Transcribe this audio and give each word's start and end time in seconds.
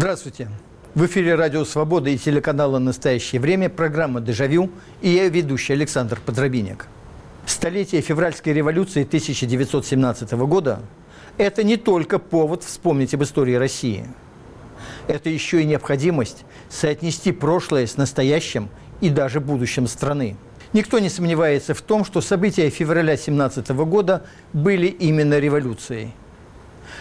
Здравствуйте. 0.00 0.48
В 0.94 1.04
эфире 1.04 1.34
Радио 1.34 1.62
Свобода 1.66 2.08
и 2.08 2.16
телеканала 2.16 2.78
«Настоящее 2.78 3.38
время» 3.38 3.68
программа 3.68 4.22
«Дежавю» 4.22 4.70
и 5.02 5.10
я 5.10 5.28
ведущий 5.28 5.74
Александр 5.74 6.18
Подробинник. 6.24 6.86
Столетие 7.44 8.00
февральской 8.00 8.54
революции 8.54 9.02
1917 9.02 10.32
года– 10.32 10.80
это 11.36 11.62
не 11.62 11.76
только 11.76 12.18
повод 12.18 12.64
вспомнить 12.64 13.12
об 13.12 13.24
истории 13.24 13.56
России. 13.56 14.06
Это 15.06 15.28
еще 15.28 15.60
и 15.60 15.66
необходимость 15.66 16.46
соотнести 16.70 17.30
прошлое 17.30 17.86
с 17.86 17.98
настоящим 17.98 18.70
и 19.02 19.10
даже 19.10 19.38
будущим 19.38 19.86
страны. 19.86 20.34
Никто 20.72 20.98
не 20.98 21.10
сомневается 21.10 21.74
в 21.74 21.82
том, 21.82 22.06
что 22.06 22.22
события 22.22 22.70
февраля 22.70 23.18
17 23.18 23.68
года 23.68 24.24
были 24.54 24.86
именно 24.86 25.38
революцией. 25.38 26.14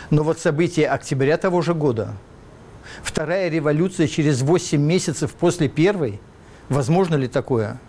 Но 0.10 0.24
вот 0.24 0.38
события 0.38 0.88
октября 0.90 1.38
того 1.38 1.62
же 1.62 1.74
года– 1.74 2.18
Вторая 3.04 3.50
революция 3.50 4.08
через 4.08 4.42
8 4.42 4.82
месяцев 4.82 5.34
после 5.34 5.68
первой? 5.68 6.20
Возможно 6.70 7.16
ли 7.16 7.28
такое? 7.28 7.80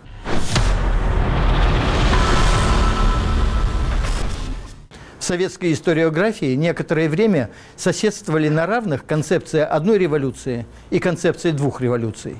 В 5.19 5.23
советской 5.23 5.71
историографии 5.71 6.55
некоторое 6.55 7.07
время 7.07 7.51
соседствовали 7.75 8.49
на 8.49 8.65
равных 8.65 9.05
концепция 9.05 9.65
одной 9.65 9.99
революции 9.99 10.65
и 10.89 10.99
концепция 10.99 11.53
двух 11.53 11.79
революций. 11.79 12.37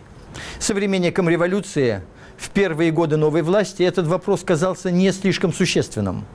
Современникам 0.60 1.30
революции 1.30 2.02
в 2.38 2.50
первые 2.50 2.92
годы 2.92 3.18
новой 3.18 3.44
власти 3.44 3.84
этот 3.84 4.08
вопрос 4.08 4.44
казался 4.44 4.90
не 4.90 5.12
слишком 5.12 5.54
существенным, 5.54 6.26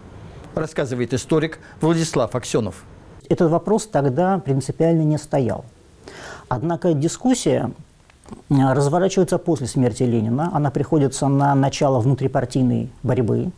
рассказывает 0.54 1.12
историк 1.14 1.58
Владислав 1.80 2.34
Аксенов. 2.36 2.84
Этот 3.28 3.50
вопрос 3.50 3.88
тогда 3.88 4.38
принципиально 4.38 5.02
не 5.02 5.18
стоял. 5.18 5.64
Однако 6.48 6.94
дискуссия 6.94 7.72
э, 8.50 8.72
разворачивается 8.72 9.38
после 9.38 9.66
смерти 9.66 10.04
Ленина. 10.04 10.50
Она 10.52 10.70
приходится 10.70 11.28
на 11.28 11.54
начало 11.54 11.98
внутрипартийной 11.98 12.90
борьбы 13.02 13.50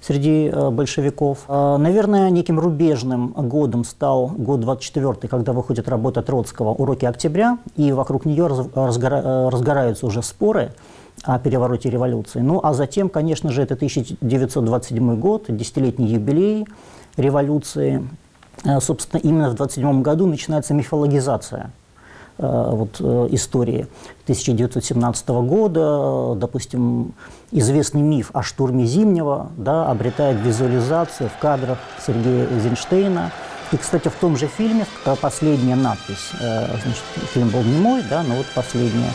среди 0.00 0.50
э, 0.52 0.70
большевиков. 0.70 1.44
Э, 1.46 1.76
наверное, 1.78 2.30
неким 2.30 2.58
рубежным 2.58 3.28
годом 3.28 3.84
стал 3.84 4.28
год 4.28 4.60
24 4.60 5.28
когда 5.28 5.52
выходит 5.52 5.88
работа 5.88 6.22
Троцкого 6.22 6.70
«Уроки 6.70 7.04
октября», 7.04 7.58
и 7.76 7.92
вокруг 7.92 8.24
нее 8.24 8.48
разгора... 8.74 9.50
разгораются 9.50 10.06
уже 10.06 10.22
споры 10.22 10.72
о 11.22 11.38
перевороте 11.38 11.88
революции. 11.88 12.40
Ну, 12.40 12.58
а 12.62 12.74
затем, 12.74 13.08
конечно 13.08 13.52
же, 13.52 13.62
это 13.62 13.74
1927 13.74 15.20
год, 15.20 15.44
десятилетний 15.48 16.08
юбилей 16.08 16.66
революции. 17.16 18.06
Собственно, 18.80 19.20
именно 19.20 19.50
в 19.50 19.54
1927 19.54 20.02
году 20.02 20.26
начинается 20.26 20.74
мифологизация 20.74 21.70
вот, 22.42 22.96
э, 23.00 23.28
истории 23.30 23.86
1917 24.24 25.28
года, 25.42 26.34
допустим, 26.34 27.14
известный 27.52 28.02
миф 28.02 28.30
о 28.32 28.42
штурме 28.42 28.86
Зимнего 28.86 29.52
да, 29.56 29.88
обретает 29.88 30.38
визуализацию 30.40 31.30
в 31.30 31.38
кадрах 31.38 31.78
Сергея 32.04 32.48
Эйзенштейна. 32.48 33.30
И, 33.72 33.76
кстати, 33.76 34.08
в 34.08 34.14
том 34.14 34.36
же 34.36 34.46
фильме 34.46 34.86
последняя 35.20 35.76
надпись, 35.76 36.30
э, 36.40 36.66
значит, 36.66 37.04
фильм 37.32 37.50
был 37.50 37.62
не 37.62 37.78
мой, 37.78 38.02
да, 38.08 38.22
но 38.22 38.34
вот 38.34 38.46
последняя 38.54 39.12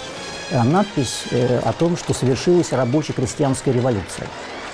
надпись 0.52 1.26
о 1.64 1.74
том, 1.74 1.96
что 1.96 2.16
совершилась 2.16 2.74
рабоче-крестьянская 2.74 3.72
революция 3.72 4.26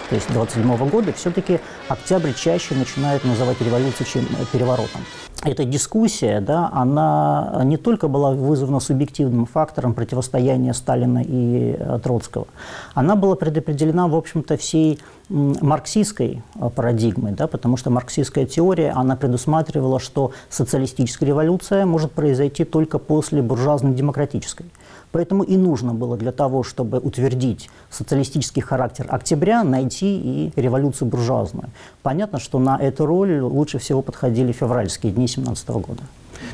то 0.09 0.16
есть 0.16 0.31
27 0.31 0.89
года, 0.89 1.14
все-таки 1.14 1.59
октябрь 1.88 2.34
чаще 2.34 2.75
начинают 2.75 3.23
называть 3.23 3.59
революцией, 3.61 4.08
чем 4.09 4.28
переворотом. 4.52 5.02
Эта 5.44 5.64
дискуссия, 5.64 6.42
да, 6.42 6.70
она 6.73 7.61
не 7.66 7.77
только 7.77 8.08
была 8.08 8.32
вызвана 8.32 8.80
субъективным 8.80 9.45
фактором 9.45 9.93
противостояния 9.93 10.73
Сталина 10.73 11.21
и 11.23 11.76
э, 11.77 11.99
Троцкого, 12.02 12.48
она 12.95 13.16
была 13.16 13.36
предопределена, 13.36 14.08
в 14.08 14.16
общем-то, 14.16 14.58
всей 14.58 14.99
марксистской 15.30 16.42
э, 16.55 16.70
парадигмой, 16.70 17.33
да, 17.33 17.48
потому 17.48 17.77
что 17.77 17.92
марксистская 17.92 18.45
теория, 18.45 18.92
она 18.92 19.16
предусматривала, 19.16 19.99
что 19.99 20.32
социалистическая 20.49 21.27
революция 21.27 21.86
может 21.86 22.11
произойти 22.11 22.64
только 22.64 22.98
после 22.98 23.42
буржуазно-демократической. 23.43 24.66
Поэтому 25.15 25.43
и 25.43 25.55
нужно 25.55 25.93
было 25.93 26.17
для 26.17 26.33
того, 26.33 26.64
чтобы 26.64 26.98
утвердить 26.99 27.70
социалистический 27.89 28.61
характер 28.61 29.05
октября, 29.08 29.64
найти 29.64 30.17
и 30.17 30.52
революцию 30.58 31.08
буржуазную. 31.08 31.70
Понятно, 32.03 32.37
что 32.37 32.59
на 32.59 32.77
эту 32.77 33.05
роль 33.05 33.39
лучше 33.39 33.80
всего 33.80 34.02
подходили 34.02 34.52
февральские 34.52 35.14
дни 35.14 35.30
17 35.30 35.70
года. 35.70 36.04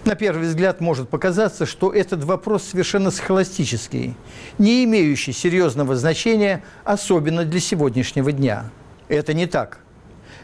На 0.05 0.13
первый 0.13 0.47
взгляд 0.47 0.79
может 0.79 1.09
показаться, 1.09 1.65
что 1.65 1.91
этот 1.91 2.23
вопрос 2.23 2.61
совершенно 2.61 3.09
схоластический, 3.09 4.15
не 4.59 4.83
имеющий 4.83 5.33
серьезного 5.33 5.95
значения, 5.95 6.61
особенно 6.83 7.45
для 7.45 7.59
сегодняшнего 7.59 8.31
дня. 8.31 8.65
Это 9.07 9.33
не 9.33 9.47
так. 9.47 9.79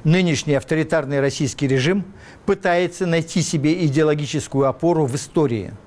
Нынешний 0.03 0.56
авторитарный 0.56 1.19
российский 1.19 1.67
режим 1.67 2.03
пытается 2.47 3.06
найти 3.06 3.44
себе 3.44 3.85
идеологическую 3.85 4.67
опору 4.67 5.06
в 5.06 5.13
истории– 5.13 5.72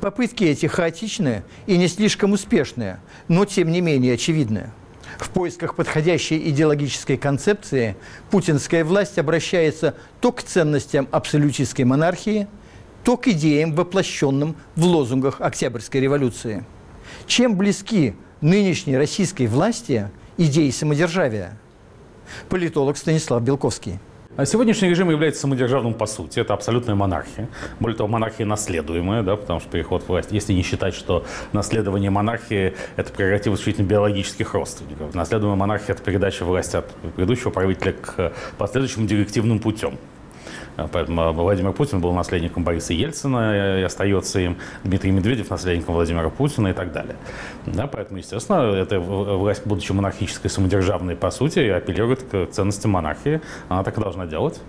Попытки 0.00 0.44
эти 0.44 0.66
хаотичные 0.66 1.44
и 1.66 1.76
не 1.76 1.88
слишком 1.88 2.32
успешные, 2.32 3.00
но 3.28 3.44
тем 3.44 3.70
не 3.70 3.80
менее 3.80 4.14
очевидные. 4.14 4.70
В 5.18 5.30
поисках 5.30 5.74
подходящей 5.74 6.50
идеологической 6.50 7.16
концепции 7.16 7.96
путинская 8.30 8.84
власть 8.84 9.18
обращается 9.18 9.94
то 10.20 10.32
к 10.32 10.42
ценностям 10.42 11.08
абсолютистской 11.10 11.84
монархии, 11.84 12.46
то 13.04 13.16
к 13.16 13.28
идеям, 13.28 13.74
воплощенным 13.74 14.56
в 14.76 14.84
лозунгах 14.84 15.40
Октябрьской 15.40 16.00
революции. 16.00 16.64
Чем 17.26 17.56
близки 17.56 18.14
нынешней 18.40 18.96
российской 18.96 19.46
власти 19.46 20.10
идеи 20.36 20.70
самодержавия? 20.70 21.58
Политолог 22.48 22.96
Станислав 22.96 23.42
Белковский. 23.42 23.98
А 24.40 24.46
сегодняшний 24.46 24.88
режим 24.88 25.10
является 25.10 25.42
самодержавным 25.42 25.92
по 25.92 26.06
сути. 26.06 26.40
Это 26.40 26.54
абсолютная 26.54 26.94
монархия. 26.94 27.46
Более 27.78 27.94
того, 27.94 28.08
монархия 28.08 28.46
наследуемая, 28.46 29.22
да, 29.22 29.36
потому 29.36 29.60
что 29.60 29.68
переход 29.68 30.08
власти, 30.08 30.32
если 30.32 30.54
не 30.54 30.62
считать, 30.62 30.94
что 30.94 31.26
наследование 31.52 32.08
монархии– 32.08 32.72
это 32.96 33.12
прерогатива 33.12 33.54
исключительно 33.56 33.86
биологических 33.86 34.54
родственников. 34.54 35.14
Наследуемая 35.14 35.58
монархия– 35.58 35.88
это 35.94 36.02
передача 36.02 36.46
власти 36.46 36.76
от 36.76 36.90
предыдущего 37.16 37.50
правителя 37.50 37.92
к 37.92 38.32
последующему 38.56 39.06
директивным 39.06 39.58
путем. 39.58 39.98
А, 40.76 40.88
поэтому 40.90 41.22
а, 41.22 41.32
Владимир 41.32 41.72
Путин 41.72 42.00
был 42.00 42.12
наследником 42.12 42.64
Бориса 42.64 42.92
Ельцина 42.92 43.78
и 43.80 43.82
остается 43.82 44.40
им, 44.40 44.56
Дмитрий 44.84 45.10
Медведев 45.10 45.50
наследником 45.50 45.94
Владимира 45.94 46.28
Путина 46.30 46.68
и 46.68 46.72
так 46.72 46.92
далее. 46.92 47.16
Да, 47.66 47.86
поэтому, 47.86 48.18
естественно, 48.18 48.74
эта 48.74 49.00
власть, 49.00 49.66
будучи 49.66 49.92
монархической, 49.92 50.50
самодержавной 50.50 51.16
по 51.16 51.30
сути, 51.30 51.60
апеллирует 51.60 52.22
к 52.22 52.46
ценностям 52.46 52.92
монархии. 52.92 53.40
Она 53.68 53.84
так 53.84 53.98
и 53.98 54.00
должна 54.00 54.26
делать. 54.26 54.60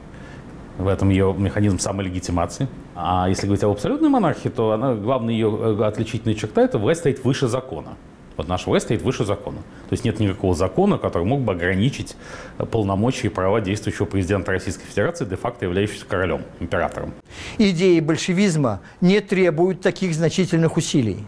В 0.78 0.88
этом 0.88 1.10
ее 1.10 1.36
механизм 1.38 1.80
самолегитимации. 1.80 2.68
А 2.96 3.28
если 3.30 3.46
говорить 3.46 3.64
об 3.64 3.72
абсолютной 3.72 4.10
монархии, 4.10 4.50
то 4.50 4.72
она, 4.72 4.96
главная 4.96 5.34
ее 5.34 5.50
э, 5.50 5.84
отличительная 5.84 6.34
черта– 6.34 6.62
это 6.64 6.78
власть 6.78 7.02
стоит 7.02 7.24
выше 7.24 7.48
закона. 7.48 7.90
Вот 8.38 8.48
наша 8.48 8.70
власть 8.70 8.86
стоит 8.86 9.02
выше 9.02 9.26
закона. 9.26 9.58
То 9.58 9.94
есть 9.94 10.04
нет 10.06 10.20
никакого 10.20 10.56
закона, 10.56 10.98
который 10.98 11.24
мог 11.24 11.42
бы 11.42 11.52
ограничить 11.54 12.16
полномочия 12.72 13.28
и 13.28 13.30
права 13.30 13.62
действующего 13.62 14.06
президента 14.06 14.52
Российской 14.52 14.86
Федерации, 14.86 15.26
де-факто 15.26 15.66
являющегося 15.66 16.06
королем, 16.06 16.42
императором. 16.60 17.14
Идеи 17.58 18.00
большевизма 18.00 18.82
не 19.02 19.20
требуют 19.20 19.82
таких 19.82 20.16
значительных 20.16 20.78
усилий. 20.78 21.26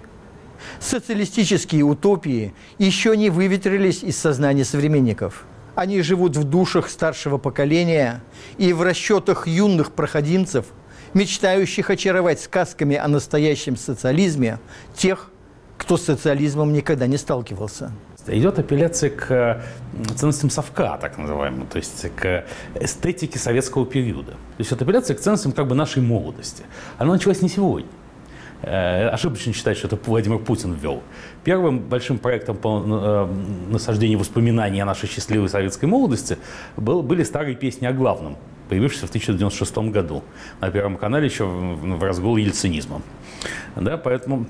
Социалистические 0.80 1.84
утопии 1.84 2.54
еще 2.78 3.18
не 3.18 3.30
выветрились 3.30 4.02
из 4.02 4.18
сознания 4.18 4.64
современников. 4.64 5.46
Они 5.76 6.02
живут 6.02 6.38
в 6.38 6.44
душах 6.44 6.90
старшего 6.90 7.38
поколения 7.38 8.24
и 8.58 8.74
в 8.74 8.82
расчетах 8.82 9.48
юных 9.48 9.92
проходимцев, 9.92 10.68
мечтающих 11.14 11.90
очаровать 11.90 12.40
сказками 12.40 12.96
о 12.96 13.08
настоящем 13.08 13.76
социализме 13.76 14.60
тех, 14.96 15.32
кто 15.84 15.98
с 15.98 16.04
социализмом 16.04 16.72
никогда 16.72 17.08
не 17.08 17.18
сталкивался. 17.18 17.92
Идет 18.28 18.58
апелляция 18.58 19.10
к 19.10 19.62
ценностям 20.16 20.50
совка, 20.50 20.98
так 20.98 21.18
называемому, 21.18 21.66
то 21.66 21.78
есть 21.78 22.06
к 22.16 22.46
эстетике 22.80 23.38
советского 23.38 23.86
периода. 23.86 24.32
То 24.32 24.60
есть 24.60 24.72
это 24.72 24.86
апелляция 24.86 25.18
к 25.18 25.20
ценностям 25.20 25.52
как 25.52 25.68
бы 25.68 25.76
нашей 25.76 26.02
молодости. 26.02 26.64
Она 26.98 27.12
началась 27.12 27.42
не 27.42 27.50
сегодня. 27.50 27.90
Э, 28.62 29.10
ошибочно 29.10 29.52
считать, 29.52 29.76
что 29.78 29.88
это 29.88 30.00
Владимир 30.06 30.40
Путин 30.40 30.72
ввел. 30.74 31.04
Первым 31.44 31.80
большим 31.80 32.18
проектом 32.18 32.56
по 32.56 32.82
э, 32.82 33.28
насаждению 33.70 34.20
воспоминаний 34.20 34.80
о 34.80 34.86
нашей 34.86 35.10
счастливой 35.10 35.50
советской 35.50 35.86
молодости 35.86 36.38
был, 36.78 37.04
были 37.04 37.24
старые 37.24 37.58
песни 37.58 37.88
о 37.88 37.92
главном, 37.92 38.38
появившиеся 38.70 39.08
в 39.08 39.10
1996 39.10 39.92
году 39.92 40.24
на 40.62 40.72
Первом 40.72 40.96
канале 40.96 41.26
еще 41.26 41.44
в, 41.44 41.98
в 41.98 42.04
разгул 42.04 42.38
ельцинизма. 42.38 43.02
Да, 43.76 43.98
поэтому 43.98 44.46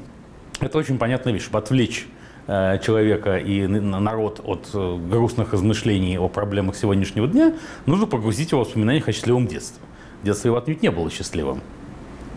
это 0.65 0.77
очень 0.77 0.98
понятная 0.98 1.33
вещь, 1.33 1.44
чтобы 1.44 1.60
отвлечь 1.60 2.07
э, 2.48 2.80
человека 2.83 3.38
и 3.38 3.68
народ 3.68 4.42
от 4.44 4.69
э, 4.74 4.98
грустных 5.10 5.54
размышлений 5.54 6.18
о 6.18 6.27
проблемах 6.30 6.75
сегодняшнего 6.75 7.27
дня, 7.27 7.54
нужно 7.86 8.07
погрузить 8.07 8.51
его 8.51 8.63
в 8.63 8.68
воспоминания 8.68 9.04
о 9.06 9.12
счастливом 9.12 9.48
детстве. 9.48 9.81
Детство 10.24 10.48
его 10.48 10.57
отнюдь 10.57 10.81
не 10.81 10.92
было 10.92 11.10
счастливым. 11.10 11.62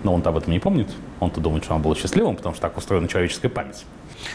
Но 0.02 0.14
он-то 0.14 0.31
об 0.31 0.37
этом 0.37 0.52
не 0.52 0.58
помнит. 0.58 0.88
Он-то 1.20 1.40
думает, 1.40 1.64
что 1.64 1.75
он 1.75 1.82
был 1.82 1.94
счастливым, 1.96 2.37
потому 2.37 2.55
что 2.55 2.62
так 2.62 2.76
устроена 2.76 3.08
человеческая 3.08 3.49
память. 3.49 3.84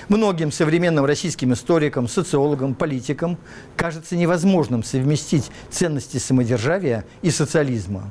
Многим 0.10 0.52
современным 0.52 1.06
российским 1.06 1.54
историкам, 1.54 2.08
социологам, 2.08 2.76
политикам 2.76 3.38
кажется 3.76 4.16
невозможным 4.16 4.84
совместить 4.84 5.52
ценности 5.70 6.18
самодержавия 6.18 7.06
и 7.22 7.32
социализма. 7.32 8.10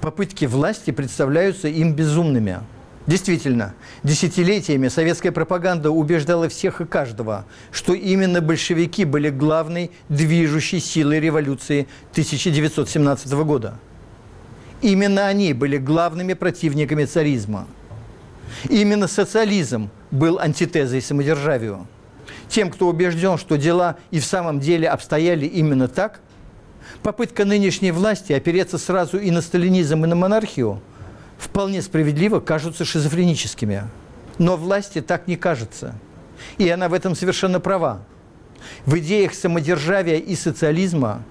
Попытки 0.00 0.44
власти 0.44 0.90
представляются 0.90 1.68
им 1.68 1.94
безумными. 1.94 2.60
Действительно, 3.06 3.74
десятилетиями 4.02 4.88
советская 4.88 5.32
пропаганда 5.32 5.90
убеждала 5.90 6.48
всех 6.48 6.80
и 6.80 6.84
каждого, 6.84 7.46
что 7.72 7.94
именно 7.94 8.40
большевики 8.42 9.04
были 9.04 9.30
главной 9.30 9.90
движущей 10.08 10.80
силой 10.80 11.18
революции 11.18 11.88
1917 12.12 13.32
года. 13.32 13.78
Именно 14.82 15.26
они 15.26 15.54
были 15.54 15.78
главными 15.78 16.34
противниками 16.34 17.04
царизма. 17.04 17.66
Именно 18.68 19.08
социализм 19.08 19.90
был 20.10 20.38
антитезой 20.38 21.00
самодержавию. 21.00 21.86
Тем, 22.48 22.70
кто 22.70 22.88
убежден, 22.88 23.38
что 23.38 23.56
дела 23.56 23.96
и 24.10 24.20
в 24.20 24.24
самом 24.24 24.60
деле 24.60 24.88
обстояли 24.88 25.46
именно 25.46 25.88
так, 25.88 26.20
попытка 27.02 27.44
нынешней 27.44 27.92
власти 27.92 28.32
опереться 28.32 28.76
сразу 28.76 29.18
и 29.18 29.30
на 29.30 29.40
сталинизм, 29.40 30.04
и 30.04 30.08
на 30.08 30.16
монархию 30.16 30.82
вполне 31.40 31.82
справедливо 31.82 32.40
кажутся 32.40 32.84
шизофреническими. 32.84 33.84
Но 34.38 34.56
власти 34.56 35.00
так 35.00 35.26
не 35.26 35.36
кажется. 35.36 35.94
И 36.58 36.68
она 36.68 36.88
в 36.88 36.94
этом 36.94 37.14
совершенно 37.14 37.60
права. 37.60 38.02
В 38.84 38.98
идеях 38.98 39.34
самодержавия 39.34 40.16
и 40.16 40.34
социализма, 40.36 41.22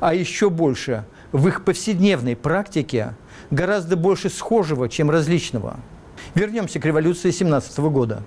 а 0.00 0.14
еще 0.14 0.50
больше 0.50 1.04
в 1.32 1.48
их 1.48 1.64
повседневной 1.64 2.36
практике, 2.36 3.14
гораздо 3.50 3.96
больше 3.96 4.30
схожего, 4.30 4.88
чем 4.88 5.10
различного. 5.10 5.76
Вернемся 6.34 6.78
к 6.78 6.84
революции 6.84 7.30
17 7.30 7.78
года. 7.78 8.22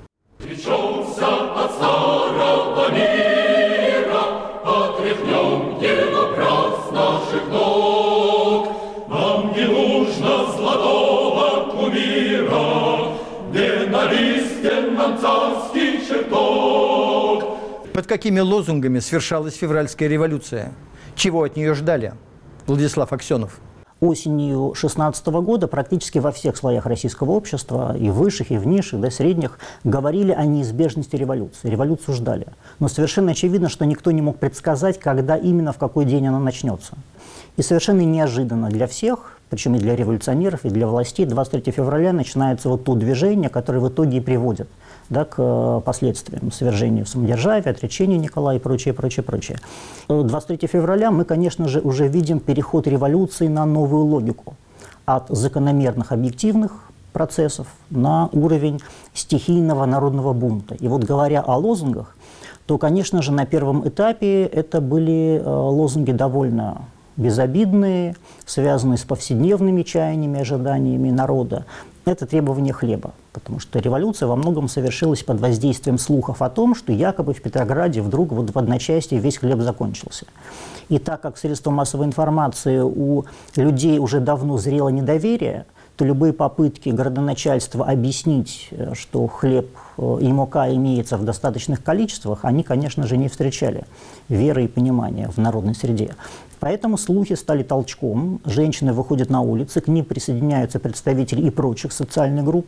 Под 17.99 18.07
какими 18.07 18.39
лозунгами 18.39 18.99
свершалась 18.99 19.55
февральская 19.55 20.07
революция? 20.07 20.71
Чего 21.15 21.43
от 21.43 21.57
нее 21.57 21.73
ждали? 21.73 22.13
Владислав 22.65 23.11
Аксенов 23.11 23.59
осенью 23.99 24.73
16 24.75 25.27
года 25.27 25.67
практически 25.67 26.19
во 26.19 26.31
всех 26.31 26.55
слоях 26.55 26.85
российского 26.85 27.31
общества, 27.31 27.97
и 27.97 28.09
высших, 28.09 28.51
и 28.51 28.57
в 28.57 28.65
низших, 28.65 29.01
да, 29.01 29.11
средних, 29.11 29.59
говорили 29.83 30.31
о 30.31 30.45
неизбежности 30.45 31.17
революции. 31.17 31.69
Революцию 31.69 32.15
ждали. 32.15 32.47
Но 32.79 32.87
совершенно 32.87 33.31
очевидно, 33.31 33.67
что 33.67 33.85
никто 33.85 34.11
не 34.11 34.21
мог 34.21 34.37
предсказать, 34.37 34.99
когда 34.99 35.35
именно, 35.35 35.73
в 35.73 35.77
какой 35.77 36.05
день 36.05 36.27
она 36.27 36.39
начнется. 36.39 36.93
И 37.57 37.61
совершенно 37.61 38.01
неожиданно 38.01 38.69
для 38.69 38.87
всех, 38.87 39.37
причем 39.49 39.75
и 39.75 39.79
для 39.79 39.97
революционеров, 39.97 40.63
и 40.63 40.69
для 40.69 40.87
властей, 40.87 41.25
23 41.25 41.73
февраля 41.73 42.13
начинается 42.13 42.69
вот 42.69 42.85
то 42.85 42.95
движение, 42.95 43.49
которое 43.49 43.79
в 43.79 43.89
итоге 43.89 44.17
и 44.17 44.21
приводит 44.21 44.69
да, 45.09 45.25
к 45.25 45.35
э, 45.37 45.81
последствиям 45.83 46.51
свержению 46.51 47.05
самодержавия, 47.05 47.71
отречению 47.71 48.19
Николая 48.19 48.57
и 48.57 48.59
прочее, 48.59 48.93
прочее, 48.93 49.23
прочее. 49.23 49.57
23 50.07 50.59
э, 50.61 50.67
февраля 50.67 51.11
мы, 51.11 51.25
конечно 51.25 51.67
же, 51.67 51.79
уже 51.79 52.07
видим 52.07 52.39
переход 52.39 52.87
революции 52.87 53.47
на 53.47 53.65
новую 53.65 54.05
логику 54.05 54.55
от 55.05 55.27
закономерных 55.29 56.11
объективных 56.11 56.91
процессов 57.11 57.67
на 57.89 58.29
уровень 58.31 58.81
стихийного 59.13 59.85
народного 59.85 60.33
бунта. 60.33 60.75
И 60.75 60.87
вот 60.87 61.03
говоря 61.03 61.41
о 61.41 61.57
лозунгах, 61.57 62.15
то, 62.67 62.77
конечно 62.77 63.23
же, 63.23 63.31
на 63.31 63.47
первом 63.47 63.87
этапе 63.87 64.43
это 64.43 64.79
были 64.79 65.41
э, 65.43 65.49
лозунги 65.49 66.11
довольно 66.11 66.83
безобидные, 67.17 68.15
связанные 68.45 68.97
с 68.97 69.03
повседневными 69.03 69.81
чаяниями, 69.81 70.39
ожиданиями 70.39 71.09
народа 71.09 71.65
это 72.09 72.25
требование 72.25 72.73
хлеба, 72.73 73.13
потому 73.33 73.59
что 73.59 73.79
революция 73.79 74.27
во 74.27 74.35
многом 74.35 74.67
совершилась 74.67 75.23
под 75.23 75.39
воздействием 75.39 75.97
слухов 75.97 76.41
о 76.41 76.49
том, 76.49 76.75
что 76.75 76.91
якобы 76.91 77.33
в 77.33 77.41
Петрограде 77.41 78.01
вдруг 78.01 78.31
вот 78.31 78.53
в 78.53 78.57
одночасье 78.57 79.19
весь 79.19 79.37
хлеб 79.37 79.61
закончился. 79.61 80.25
И 80.89 80.97
так 80.97 81.21
как 81.21 81.37
средства 81.37 81.71
массовой 81.71 82.05
информации 82.05 82.79
у 82.79 83.25
людей 83.55 83.99
уже 83.99 84.19
давно 84.19 84.57
зрело 84.57 84.89
недоверие, 84.89 85.65
то 85.99 86.05
любые 86.05 86.31
попытки 86.31 86.87
городоначальства 86.87 87.85
объяснить, 87.85 88.69
э, 88.71 88.93
что 88.93 89.27
хлеб 89.27 89.67
э, 89.97 90.17
и 90.21 90.31
мука 90.31 90.73
имеется 90.73 91.17
в 91.17 91.25
достаточных 91.25 91.83
количествах, 91.83 92.45
они, 92.45 92.63
конечно 92.63 93.05
же, 93.05 93.17
не 93.17 93.27
встречали 93.27 93.83
веры 94.29 94.63
и 94.63 94.67
понимания 94.69 95.27
в 95.27 95.37
народной 95.37 95.75
среде. 95.75 96.15
Поэтому 96.59 96.97
слухи 96.97 97.35
стали 97.35 97.63
толчком. 97.63 98.41
Женщины 98.45 98.93
выходят 98.93 99.29
на 99.29 99.41
улицы, 99.41 99.81
к 99.81 99.87
ним 99.87 100.05
присоединяются 100.05 100.79
представители 100.79 101.41
и 101.41 101.49
прочих 101.49 101.93
социальных 101.93 102.45
групп. 102.45 102.67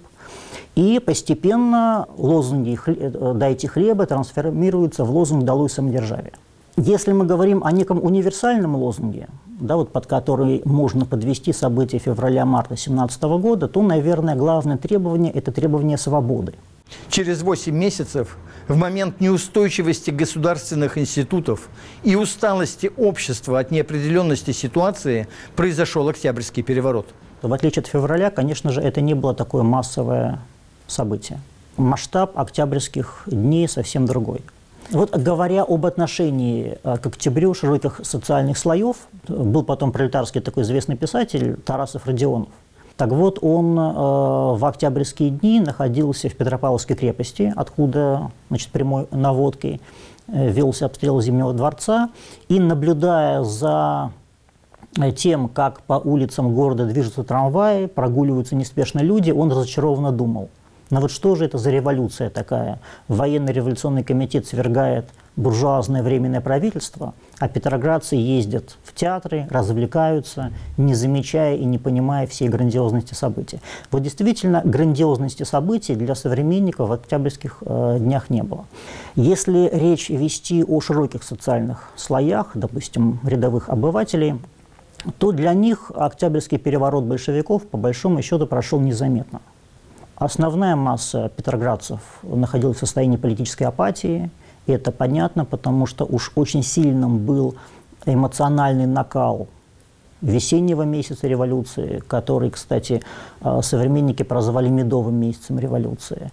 И 0.75 0.99
постепенно 1.05 2.07
лозунги 2.17 2.79
э, 2.85 3.33
«дайте 3.35 3.67
хлеба» 3.67 4.05
трансформируются 4.05 5.03
в 5.03 5.11
лозунг 5.11 5.43
«долой 5.43 5.69
самодержавие». 5.69 6.33
Если 6.77 7.11
мы 7.11 7.25
говорим 7.25 7.63
о 7.63 7.71
неком 7.71 8.01
универсальном 8.03 8.75
лозунге, 8.75 9.27
да, 9.45 9.75
вот 9.75 9.91
под 9.91 10.07
который 10.07 10.61
можно 10.63 11.05
подвести 11.05 11.51
события 11.51 11.99
февраля-марта 11.99 12.69
2017 12.69 13.23
года, 13.23 13.67
то, 13.67 13.81
наверное, 13.81 14.35
главное 14.35 14.77
требование– 14.77 15.31
это 15.33 15.51
требование 15.51 15.97
свободы. 15.97 16.53
Через 17.09 17.41
8 17.41 17.75
месяцев, 17.75 18.37
в 18.67 18.75
момент 18.75 19.19
неустойчивости 19.19 20.11
государственных 20.11 20.97
институтов 20.97 21.69
и 22.03 22.15
усталости 22.15 22.91
общества 22.97 23.59
от 23.59 23.71
неопределенности 23.71 24.51
ситуации, 24.51 25.27
произошел 25.55 26.07
Октябрьский 26.07 26.63
переворот. 26.63 27.07
В 27.41 27.53
отличие 27.53 27.81
от 27.81 27.87
февраля, 27.87 28.29
конечно 28.29 28.71
же, 28.71 28.81
это 28.81 29.01
не 29.01 29.13
было 29.13 29.33
такое 29.33 29.63
массовое 29.63 30.39
событие. 30.87 31.39
Масштаб 31.77 32.37
октябрьских 32.37 33.23
дней 33.25 33.67
совсем 33.67 34.05
другой. 34.05 34.41
Вот 34.91 35.15
говоря 35.15 35.63
об 35.63 35.85
отношении 35.85 36.77
э, 36.83 36.97
к 36.97 37.05
октябрю 37.05 37.53
широких 37.53 38.01
социальных 38.03 38.57
слоев, 38.57 38.97
был 39.27 39.63
потом 39.63 39.93
пролетарский 39.93 40.41
такой 40.41 40.63
известный 40.63 40.97
писатель 40.97 41.55
Тарасов 41.55 42.05
Родионов. 42.05 42.49
Так 42.97 43.09
вот, 43.09 43.39
он 43.41 43.79
э, 43.79 43.81
в 43.81 44.65
октябрьские 44.65 45.29
дни 45.29 45.61
находился 45.61 46.27
в 46.27 46.35
Петропавловской 46.35 46.97
крепости, 46.97 47.53
откуда 47.55 48.31
значит, 48.49 48.69
прямой 48.69 49.07
наводкой 49.11 49.79
э, 50.27 50.49
велся 50.51 50.87
обстрел 50.87 51.21
Зимнего 51.21 51.53
дворца, 51.53 52.09
и 52.49 52.59
наблюдая 52.59 53.43
за 53.43 54.11
тем, 55.15 55.47
как 55.47 55.83
по 55.83 55.93
улицам 55.93 56.53
города 56.53 56.85
движутся 56.85 57.23
трамваи, 57.23 57.85
прогуливаются 57.85 58.57
неспешно 58.57 58.99
люди, 58.99 59.31
он 59.31 59.51
разочарованно 59.51 60.11
думал– 60.11 60.49
но 60.91 60.99
вот 60.99 61.09
что 61.09 61.35
же 61.35 61.45
это 61.45 61.57
за 61.57 61.71
революция 61.71 62.29
такая? 62.29 62.79
Военно-революционный 63.07 64.03
комитет 64.03 64.45
свергает 64.45 65.05
буржуазное 65.37 66.03
временное 66.03 66.41
правительство, 66.41 67.13
а 67.39 67.47
петроградцы 67.47 68.17
ездят 68.17 68.75
в 68.83 68.93
театры, 68.93 69.47
развлекаются, 69.49 70.51
не 70.75 70.93
замечая 70.93 71.55
и 71.55 71.63
не 71.63 71.77
понимая 71.77 72.27
всей 72.27 72.49
грандиозности 72.49 73.13
событий. 73.13 73.61
Вот 73.89 74.03
действительно 74.03 74.61
грандиозности 74.65 75.43
событий 75.43 75.95
для 75.95 76.13
современников 76.13 76.89
в 76.89 76.91
октябрьских 76.91 77.63
э, 77.65 77.97
днях 77.99 78.29
не 78.29 78.43
было. 78.43 78.65
Если 79.15 79.69
речь 79.71 80.09
вести 80.09 80.61
о 80.65 80.81
широких 80.81 81.23
социальных 81.23 81.89
слоях, 81.95 82.51
допустим, 82.53 83.21
рядовых 83.23 83.69
обывателей, 83.69 84.35
то 85.17 85.31
для 85.31 85.53
них 85.53 85.91
октябрьский 85.95 86.57
переворот 86.57 87.05
большевиков 87.05 87.65
по 87.65 87.77
большому 87.77 88.21
счету 88.21 88.45
прошел 88.45 88.81
незаметно. 88.81 89.39
Основная 90.21 90.75
масса 90.75 91.31
петроградцев 91.35 91.99
находилась 92.21 92.77
в 92.77 92.79
состоянии 92.81 93.17
политической 93.17 93.63
апатии, 93.63 94.29
и 94.67 94.71
это 94.71 94.91
понятно, 94.91 95.45
потому 95.45 95.87
что 95.87 96.05
уж 96.05 96.31
очень 96.35 96.61
сильным 96.61 97.17
был 97.25 97.55
эмоциональный 98.05 98.85
накал 98.85 99.47
весеннего 100.21 100.83
месяца 100.83 101.27
революции, 101.27 102.03
который, 102.07 102.51
кстати, 102.51 103.01
э, 103.41 103.59
современники 103.63 104.21
прозвали 104.21 104.69
медовым 104.69 105.15
месяцем 105.15 105.57
революции. 105.57 106.29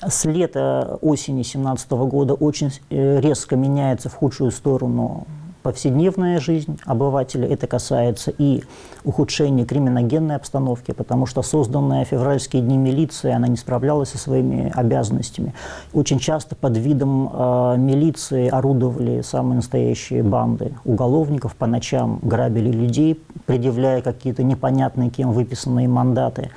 С 0.00 0.24
лета 0.24 0.96
осени 1.02 1.42
17 1.42 1.90
года 1.90 2.34
очень 2.34 2.70
э, 2.90 3.18
резко 3.20 3.56
меняется 3.56 4.08
в 4.08 4.14
худшую 4.14 4.52
сторону 4.52 5.26
повседневная 5.66 6.38
жизнь 6.38 6.78
обывателя, 6.84 7.48
это 7.48 7.66
касается 7.66 8.32
и 8.38 8.62
ухудшения 9.02 9.64
криминогенной 9.64 10.36
обстановки, 10.36 10.92
потому 10.92 11.26
что 11.26 11.42
созданная 11.42 12.04
в 12.04 12.08
февральские 12.08 12.62
дни 12.62 12.76
милиция, 12.76 13.34
она 13.34 13.48
не 13.48 13.56
справлялась 13.56 14.10
со 14.10 14.18
своими 14.18 14.70
обязанностями. 14.72 15.54
Очень 15.92 16.20
часто 16.20 16.54
под 16.54 16.76
видом 16.76 17.28
э, 17.32 17.74
милиции 17.78 18.48
орудовали 18.48 19.22
самые 19.22 19.56
настоящие 19.56 20.22
банды 20.22 20.72
уголовников, 20.84 21.56
по 21.56 21.66
ночам 21.66 22.20
грабили 22.22 22.70
людей, 22.70 23.20
предъявляя 23.46 24.02
какие-то 24.02 24.44
непонятные 24.44 25.10
кем 25.10 25.32
выписанные 25.32 25.88
мандаты. 25.88 26.52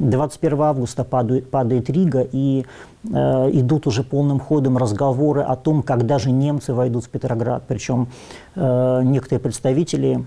21 0.00 0.62
августа 0.62 1.04
падает, 1.04 1.50
падает 1.50 1.90
Рига, 1.90 2.26
и 2.32 2.64
э, 3.04 3.08
идут 3.52 3.86
уже 3.86 4.02
полным 4.02 4.40
ходом 4.40 4.78
разговоры 4.78 5.42
о 5.42 5.56
том, 5.56 5.82
когда 5.82 6.18
же 6.18 6.30
немцы 6.30 6.72
войдут 6.72 7.04
в 7.04 7.10
Петроград. 7.10 7.64
Причем 7.68 8.08
э, 8.56 9.00
некоторые 9.04 9.40
представители 9.40 10.24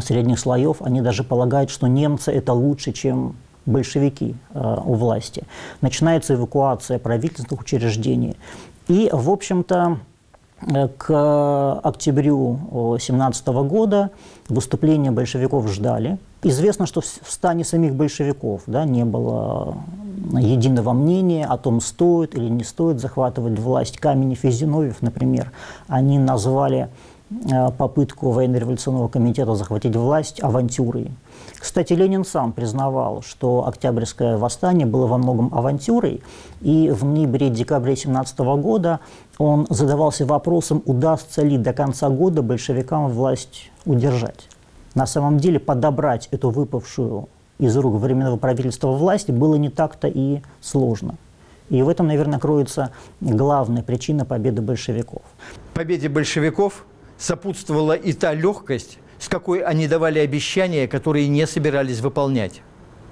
средних 0.00 0.38
слоев, 0.38 0.82
они 0.82 1.00
даже 1.00 1.24
полагают, 1.24 1.70
что 1.70 1.86
немцы 1.86 2.30
это 2.30 2.52
лучше, 2.52 2.92
чем 2.92 3.36
большевики 3.64 4.36
э, 4.52 4.76
у 4.84 4.94
власти. 4.94 5.44
Начинается 5.80 6.34
эвакуация 6.34 6.98
правительственных 6.98 7.62
учреждений. 7.62 8.36
И, 8.86 9.08
в 9.12 9.30
общем-то, 9.30 9.98
к 10.60 11.80
октябрю 11.82 12.98
17 12.98 13.46
года 13.46 14.10
выступления 14.48 15.10
большевиков 15.10 15.68
ждали. 15.70 16.18
Известно, 16.42 16.86
что 16.86 17.00
в 17.00 17.30
стане 17.30 17.64
самих 17.64 17.94
большевиков 17.94 18.62
да, 18.66 18.84
не 18.84 19.04
было 19.04 19.76
единого 20.32 20.92
мнения 20.92 21.46
о 21.46 21.56
том, 21.58 21.80
стоит 21.80 22.34
или 22.34 22.48
не 22.48 22.64
стоит 22.64 23.00
захватывать 23.00 23.58
власть. 23.58 23.98
Каменев 23.98 24.44
и 24.44 24.50
Зиновьев, 24.50 25.02
например, 25.02 25.52
они 25.88 26.18
назвали 26.18 26.88
э, 27.30 27.70
попытку 27.72 28.30
военно-революционного 28.30 29.08
комитета 29.08 29.54
захватить 29.54 29.94
власть 29.96 30.42
авантюрой. 30.42 31.10
Кстати, 31.58 31.92
Ленин 31.92 32.24
сам 32.24 32.52
признавал, 32.52 33.22
что 33.22 33.66
Октябрьское 33.66 34.36
восстание 34.36 34.86
было 34.86 35.06
во 35.06 35.18
многом 35.18 35.52
авантюрой, 35.54 36.22
и 36.60 36.90
в 36.90 37.04
ноябре-декабре 37.04 37.96
17 37.96 38.38
года 38.38 39.00
он 39.38 39.66
задавался 39.70 40.26
вопросом, 40.26 40.82
удастся 40.86 41.42
ли 41.42 41.58
до 41.58 41.72
конца 41.72 42.08
года 42.08 42.42
большевикам 42.42 43.08
власть 43.08 43.70
удержать. 43.84 44.48
На 44.94 45.06
самом 45.06 45.38
деле 45.38 45.58
подобрать 45.58 46.28
эту 46.30 46.50
выпавшую 46.50 47.28
из 47.58 47.76
рук 47.76 48.00
временного 48.00 48.36
правительства 48.36 48.88
власти 48.88 49.30
было 49.30 49.56
не 49.56 49.70
так-то 49.70 50.08
и 50.08 50.40
сложно. 50.60 51.16
И 51.68 51.82
в 51.82 51.88
этом, 51.88 52.06
наверное, 52.06 52.38
кроется 52.38 52.92
главная 53.20 53.82
причина 53.82 54.24
победы 54.24 54.62
большевиков. 54.62 55.22
Победе 55.74 56.08
большевиков 56.08 56.84
сопутствовала 57.18 57.94
и 57.94 58.12
та 58.12 58.34
легкость, 58.34 58.98
с 59.26 59.28
какой 59.28 59.58
они 59.58 59.88
давали 59.88 60.20
обещания, 60.20 60.86
которые 60.86 61.26
не 61.26 61.48
собирались 61.48 61.98
выполнять. 61.98 62.62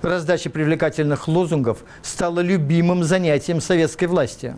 Раздача 0.01 0.49
привлекательных 0.49 1.27
лозунгов 1.27 1.83
стала 2.03 2.39
любимым 2.39 3.03
занятием 3.03 3.61
советской 3.61 4.05
власти. 4.05 4.55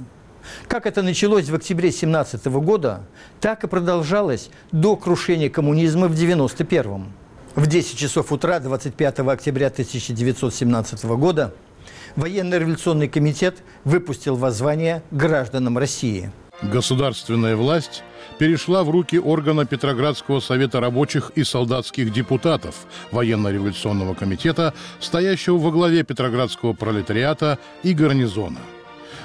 Как 0.69 0.85
это 0.85 1.01
началось 1.01 1.49
в 1.49 1.55
октябре 1.55 1.93
17 1.93 2.45
года, 2.49 3.07
так 3.41 3.65
и 3.65 3.69
продолжалось 3.69 4.51
до 4.71 4.97
крушения 4.97 5.49
коммунизма 5.49 6.09
в 6.09 6.13
91-м. 6.13 7.15
В 7.55 7.67
10 7.67 7.97
часов 7.97 8.33
утра 8.33 8.61
25 8.61 9.21
октября 9.21 9.69
1917 9.69 11.05
года 11.05 11.55
Военно-революционный 12.17 13.09
комитет 13.09 13.63
выпустил 13.85 14.37
воззвание 14.37 15.03
гражданам 15.11 15.79
России. 15.79 16.31
Государственная 16.61 17.57
власть– 17.57 18.03
перешла 18.39 18.85
в 18.85 18.91
руки 18.91 19.19
органа 19.19 19.67
Петроградского 19.67 20.41
совета 20.41 20.81
рабочих 20.81 21.33
и 21.35 21.45
солдатских 21.45 22.13
депутатов 22.13 22.87
военно-революционного 23.11 24.15
комитета, 24.15 24.75
стоящего 25.01 25.59
во 25.59 25.71
главе 25.71 26.03
Петроградского 26.03 26.73
пролетариата 26.73 27.59
и 27.83 27.95
гарнизона. 27.95 28.59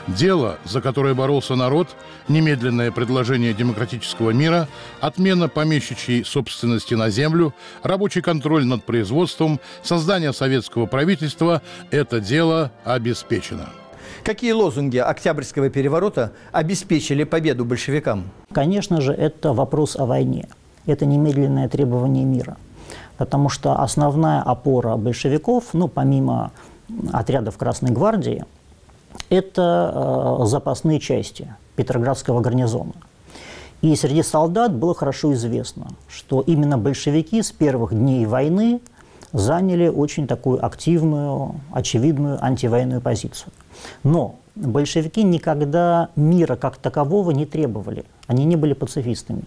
Дело, 0.07 0.57
за 0.65 0.81
которое 0.81 1.13
боролся 1.13 1.55
народ, 1.55 1.89
немедленное 2.27 2.91
предложение 2.91 3.53
демократического 3.53 4.31
мира, 4.31 4.67
отмена 4.99 5.47
помещичьей 5.47 6.25
собственности 6.25 6.95
на 6.95 7.09
землю, 7.09 7.53
рабочий 7.83 8.21
контроль 8.21 8.65
над 8.65 8.83
производством, 8.83 9.59
создание 9.83 10.33
советского 10.33 10.87
правительства– 10.87 11.61
это 11.91 12.19
дело 12.19 12.71
обеспечено. 12.83 13.69
Какие 14.23 14.51
лозунги 14.51 14.97
Октябрьского 14.97 15.69
переворота 15.69 16.31
обеспечили 16.51 17.23
победу 17.23 17.65
большевикам? 17.65 18.25
Конечно 18.51 19.01
же, 19.01 19.13
это 19.13 19.51
вопрос 19.51 19.95
о 19.95 20.05
войне. 20.05 20.47
Это 20.85 21.07
немедленное 21.07 21.67
требование 21.67 22.23
мира. 22.23 22.57
Потому 23.17 23.49
что 23.49 23.81
основная 23.81 24.41
опора 24.41 24.95
большевиков, 24.95 25.73
ну, 25.73 25.87
помимо 25.87 26.51
отрядов 27.11 27.57
Красной 27.57 27.89
Гвардии, 27.89 28.45
это 29.29 30.39
э, 30.41 30.45
запасные 30.45 30.99
части 30.99 31.55
Петроградского 31.75 32.41
гарнизона. 32.41 32.93
И 33.81 33.95
среди 33.95 34.21
солдат 34.21 34.71
было 34.75 34.93
хорошо 34.93 35.33
известно, 35.33 35.87
что 36.07 36.41
именно 36.41 36.77
большевики 36.77 37.41
с 37.41 37.51
первых 37.51 37.91
дней 37.91 38.27
войны 38.27 38.81
заняли 39.33 39.87
очень 39.87 40.27
такую 40.27 40.63
активную, 40.63 41.55
очевидную 41.71 42.43
антивоенную 42.43 43.01
позицию. 43.01 43.51
Но 44.03 44.35
большевики 44.55 45.23
никогда 45.23 46.09
мира 46.15 46.55
как 46.55 46.77
такового 46.77 47.31
не 47.31 47.45
требовали. 47.45 48.05
Они 48.27 48.45
не 48.45 48.55
были 48.55 48.73
пацифистами. 48.73 49.43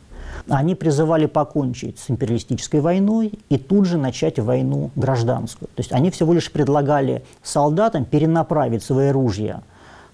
Они 0.49 0.75
призывали 0.75 1.27
покончить 1.27 1.99
с 1.99 2.11
империалистической 2.11 2.81
войной 2.81 3.39
и 3.49 3.59
тут 3.59 3.87
же 3.87 3.99
начать 3.99 4.39
войну 4.39 4.91
гражданскую. 4.97 5.69
То 5.69 5.81
есть 5.81 5.93
они 5.93 6.11
всего 6.11 6.33
лишь 6.33 6.51
предлагали 6.51 7.25
солдатам 7.43 8.05
перенаправить 8.05 8.83
свои 8.83 9.11
ружья 9.11 9.63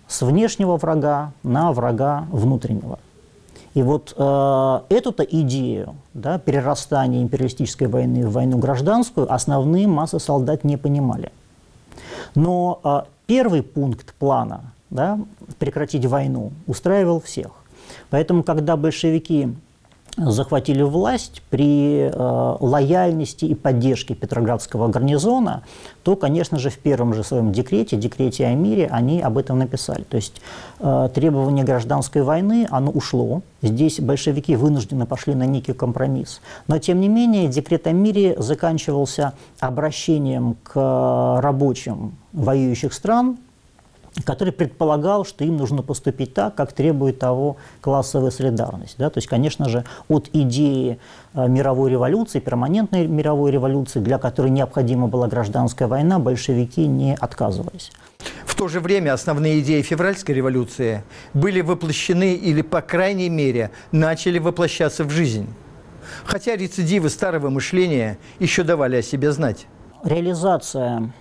с 0.08 0.22
внешнего 0.22 0.76
врага 0.76 1.32
на 1.42 1.72
врага 1.72 2.26
внутреннего. 2.30 2.98
И 3.74 3.82
вот 3.82 4.14
э, 4.16 4.80
эту-то 4.88 5.22
идею 5.22 5.94
да, 6.12 6.38
перерастания 6.38 7.22
империалистической 7.22 7.86
войны 7.86 8.26
в 8.26 8.32
войну 8.32 8.58
гражданскую 8.58 9.32
основные 9.32 9.86
массы 9.86 10.18
солдат 10.18 10.64
не 10.64 10.76
понимали. 10.76 11.30
Но 12.34 12.80
э, 12.82 13.02
первый 13.30 13.62
пункт 13.62 14.12
плана 14.14 14.72
да, 14.90 15.16
прекратить 15.60 16.04
войну 16.04 16.50
устраивал 16.66 17.20
всех. 17.20 17.52
Поэтому, 18.10 18.42
когда 18.42 18.76
большевики 18.76 19.50
захватили 20.16 20.82
власть 20.82 21.42
при 21.50 22.10
э, 22.12 22.56
лояльности 22.60 23.44
и 23.44 23.54
поддержке 23.54 24.14
Петроградского 24.14 24.88
гарнизона, 24.88 25.62
то, 26.02 26.16
конечно 26.16 26.58
же, 26.58 26.70
в 26.70 26.78
первом 26.78 27.14
же 27.14 27.22
своем 27.24 27.52
декрете, 27.52 27.96
декрете 27.96 28.46
о 28.46 28.54
мире, 28.54 28.88
они 28.90 29.20
об 29.20 29.38
этом 29.38 29.58
написали. 29.58 30.02
То 30.02 30.16
есть 30.16 30.40
э, 30.80 31.08
требование 31.14 31.64
гражданской 31.64 32.22
войны, 32.22 32.66
оно 32.70 32.90
ушло. 32.90 33.42
Здесь 33.62 34.00
большевики 34.00 34.56
вынуждены 34.56 35.06
пошли 35.06 35.34
на 35.34 35.44
некий 35.44 35.72
компромисс. 35.72 36.40
Но, 36.66 36.78
тем 36.78 37.00
не 37.00 37.08
менее, 37.08 37.48
декрет 37.48 37.86
о 37.86 37.92
мире 37.92 38.34
заканчивался 38.38 39.34
обращением 39.60 40.56
к 40.62 41.40
рабочим 41.40 42.16
воюющих 42.32 42.92
стран, 42.92 43.38
который 44.24 44.52
предполагал, 44.52 45.24
что 45.24 45.44
им 45.44 45.56
нужно 45.56 45.82
поступить 45.82 46.34
так, 46.34 46.54
как 46.54 46.72
требует 46.72 47.18
того 47.18 47.56
классовая 47.80 48.30
солидарность. 48.30 48.96
Да? 48.98 49.10
То 49.10 49.18
есть, 49.18 49.28
конечно 49.28 49.68
же, 49.68 49.84
от 50.08 50.28
идеи 50.32 50.98
э, 51.34 51.48
мировой 51.48 51.90
революции, 51.90 52.40
перманентной 52.40 53.06
мировой 53.06 53.50
революции, 53.50 54.00
для 54.00 54.18
которой 54.18 54.50
необходима 54.50 55.08
была 55.08 55.28
гражданская 55.28 55.88
война, 55.88 56.18
большевики 56.18 56.86
не 56.86 57.14
отказывались. 57.14 57.92
В 58.44 58.54
то 58.54 58.68
же 58.68 58.80
время 58.80 59.14
основные 59.14 59.60
идеи 59.60 59.80
февральской 59.80 60.34
революции 60.34 61.02
были 61.32 61.60
воплощены 61.60 62.34
или, 62.34 62.62
по 62.62 62.82
крайней 62.82 63.30
мере, 63.30 63.70
начали 63.92 64.38
воплощаться 64.38 65.04
в 65.04 65.10
жизнь. 65.10 65.46
Хотя 66.24 66.56
рецидивы 66.56 67.08
старого 67.08 67.48
мышления 67.48 68.18
еще 68.38 68.62
давали 68.62 68.96
о 68.96 69.02
себе 69.02 69.32
знать. 69.32 69.66
Реализация 70.02 71.12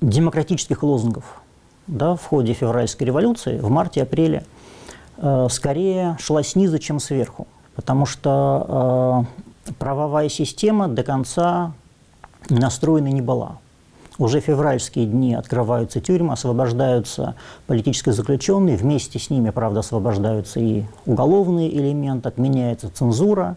демократических 0.00 0.82
лозунгов 0.82 1.39
да, 1.90 2.14
в 2.14 2.24
ходе 2.24 2.52
февральской 2.52 3.06
революции 3.06 3.58
в 3.58 3.68
марте-апреле 3.68 4.44
э, 5.18 5.48
скорее 5.50 6.16
шла 6.20 6.42
снизу, 6.42 6.78
чем 6.78 7.00
сверху, 7.00 7.46
потому 7.74 8.06
что 8.06 9.26
э, 9.66 9.72
правовая 9.78 10.28
система 10.28 10.88
до 10.88 11.02
конца 11.02 11.72
настроена 12.48 13.08
не 13.08 13.20
была. 13.20 13.58
Уже 14.18 14.40
февральские 14.40 15.06
дни 15.06 15.34
открываются 15.34 16.00
тюрьмы, 16.00 16.34
освобождаются 16.34 17.34
политические 17.66 18.12
заключенные, 18.12 18.76
вместе 18.76 19.18
с 19.18 19.30
ними, 19.30 19.50
правда, 19.50 19.80
освобождаются 19.80 20.60
и 20.60 20.84
уголовные 21.06 21.74
элементы, 21.74 22.28
отменяется 22.28 22.88
цензура, 22.90 23.56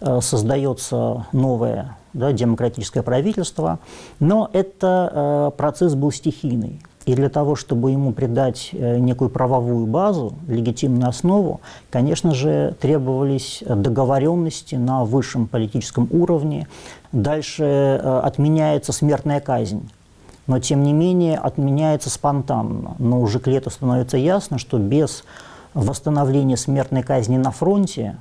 э, 0.00 0.20
создается 0.22 1.26
новое 1.32 1.96
да, 2.14 2.32
демократическое 2.32 3.02
правительство, 3.02 3.80
но 4.18 4.48
это 4.52 5.10
э, 5.12 5.56
процесс 5.58 5.94
был 5.94 6.10
стихийный. 6.10 6.80
И 7.10 7.14
для 7.16 7.28
того, 7.28 7.56
чтобы 7.56 7.90
ему 7.90 8.12
придать 8.12 8.68
э, 8.70 8.98
некую 9.00 9.30
правовую 9.30 9.86
базу, 9.86 10.34
легитимную 10.46 11.08
основу, 11.08 11.60
конечно 11.90 12.34
же, 12.34 12.76
требовались 12.80 13.64
договоренности 13.66 14.76
на 14.76 15.04
высшем 15.04 15.48
политическом 15.48 16.06
уровне. 16.12 16.68
Дальше 17.10 17.64
э, 17.64 18.20
отменяется 18.20 18.92
смертная 18.92 19.40
казнь. 19.40 19.90
Но, 20.46 20.60
тем 20.60 20.84
не 20.84 20.92
менее, 20.92 21.36
отменяется 21.36 22.10
спонтанно. 22.10 22.94
Но 23.00 23.20
уже 23.20 23.40
к 23.40 23.48
лету 23.48 23.70
становится 23.70 24.16
ясно, 24.16 24.58
что 24.58 24.78
без 24.78 25.24
восстановления 25.74 26.56
смертной 26.56 27.02
казни 27.02 27.38
на 27.38 27.50
фронте 27.50 28.18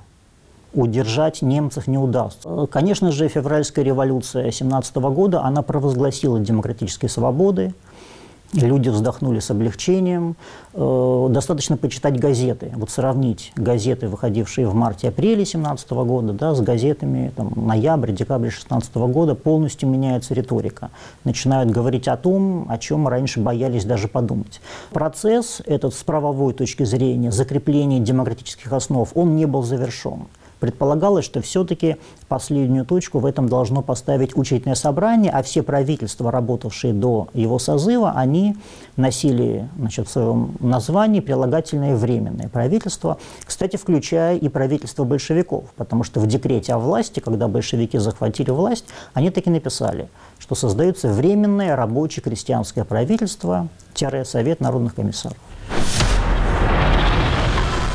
удержать 0.73 1.43
немцев 1.43 1.85
не 1.85 1.99
удастся. 1.99 2.65
Конечно 2.65 3.11
же, 3.11 3.27
февральская 3.27 3.85
революция 3.85 4.49
17 4.49 4.95
года, 4.95 5.43
она 5.43 5.61
провозгласила 5.61 6.39
демократические 6.39 7.09
свободы, 7.09 7.75
Люди 8.53 8.89
вздохнули 8.89 9.39
с 9.39 9.51
облегчением. 9.51 10.35
Э, 10.73 11.27
достаточно 11.29 11.77
почитать 11.77 12.19
газеты, 12.19 12.71
вот 12.75 12.89
сравнить 12.89 13.51
газеты, 13.55 14.07
выходившие 14.07 14.67
в 14.67 14.73
марте-апреле 14.73 15.35
2017 15.35 15.91
года, 15.91 16.33
да, 16.33 16.55
с 16.55 16.61
газетами 16.61 17.31
там, 17.35 17.51
ноябрь, 17.55 18.11
декабрь 18.11 18.49
2016 18.49 18.95
года, 18.95 19.35
полностью 19.35 19.87
меняется 19.87 20.33
риторика. 20.33 20.89
Начинают 21.25 21.69
говорить 21.69 22.07
о 22.07 22.17
том, 22.17 22.65
о 22.69 22.79
чем 22.79 23.07
раньше 23.07 23.39
боялись 23.39 23.85
даже 23.85 24.07
подумать. 24.07 24.61
Процесс 24.91 25.61
этот 25.67 25.93
с 25.93 26.03
правовой 26.03 26.53
точки 26.53 26.83
зрения, 26.83 27.31
закрепления 27.31 27.99
демократических 27.99 28.73
основ, 28.73 29.07
он 29.13 29.35
не 29.35 29.45
был 29.45 29.61
завершен. 29.61 30.25
Предполагалось, 30.59 31.23
что 31.23 31.41
все-таки 31.41 31.97
последнюю 32.27 32.85
точку 32.85 33.19
в 33.19 33.25
этом 33.25 33.47
должно 33.47 33.81
поставить 33.81 34.35
учительное 34.35 34.75
собрание, 34.75 35.31
а 35.31 35.41
все 35.41 35.63
правительства, 35.63 36.31
работавшие 36.31 36.93
до 36.93 37.29
его 37.33 37.59
созыва, 37.59 38.11
они 38.15 38.57
носили 38.97 39.69
значит, 39.77 40.07
в 40.07 40.11
своем 40.11 40.55
названии 40.59 41.21
прилагательное 41.21 41.95
временное 41.95 42.49
правительство, 42.49 43.17
кстати, 43.45 43.77
включая 43.77 44.35
и 44.35 44.49
правительство 44.49 45.05
большевиков, 45.05 45.65
потому 45.77 46.03
что 46.03 46.19
в 46.19 46.27
декрете 46.27 46.73
о 46.73 46.79
власти, 46.79 47.21
когда 47.21 47.47
большевики 47.47 47.97
захватили 47.97 48.51
власть, 48.51 48.85
они 49.13 49.29
таки 49.29 49.49
написали, 49.49 50.09
что 50.39 50.55
создается 50.55 51.07
временное 51.07 51.75
рабочее 51.75 52.21
крестьянское 52.21 52.83
правительство-совет 52.83 54.59
народных 54.59 54.95
комиссаров. 54.95 55.37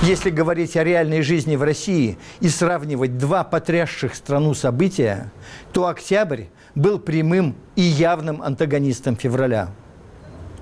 Если 0.07 0.29
говорить 0.29 0.77
о 0.77 0.85
реальной 0.85 1.23
жизни 1.23 1.57
в 1.57 1.63
России 1.63 2.19
и 2.41 2.51
сравнивать 2.51 3.17
два 3.17 3.43
потрясших 3.43 4.15
страну 4.15 4.53
события, 4.53 5.33
то 5.73 5.87
октябрь 5.87 6.45
был 6.75 6.99
прямым 6.99 7.55
и 7.75 7.81
явным 7.81 8.43
антагонистом 8.43 9.17
февраля. 9.17 9.71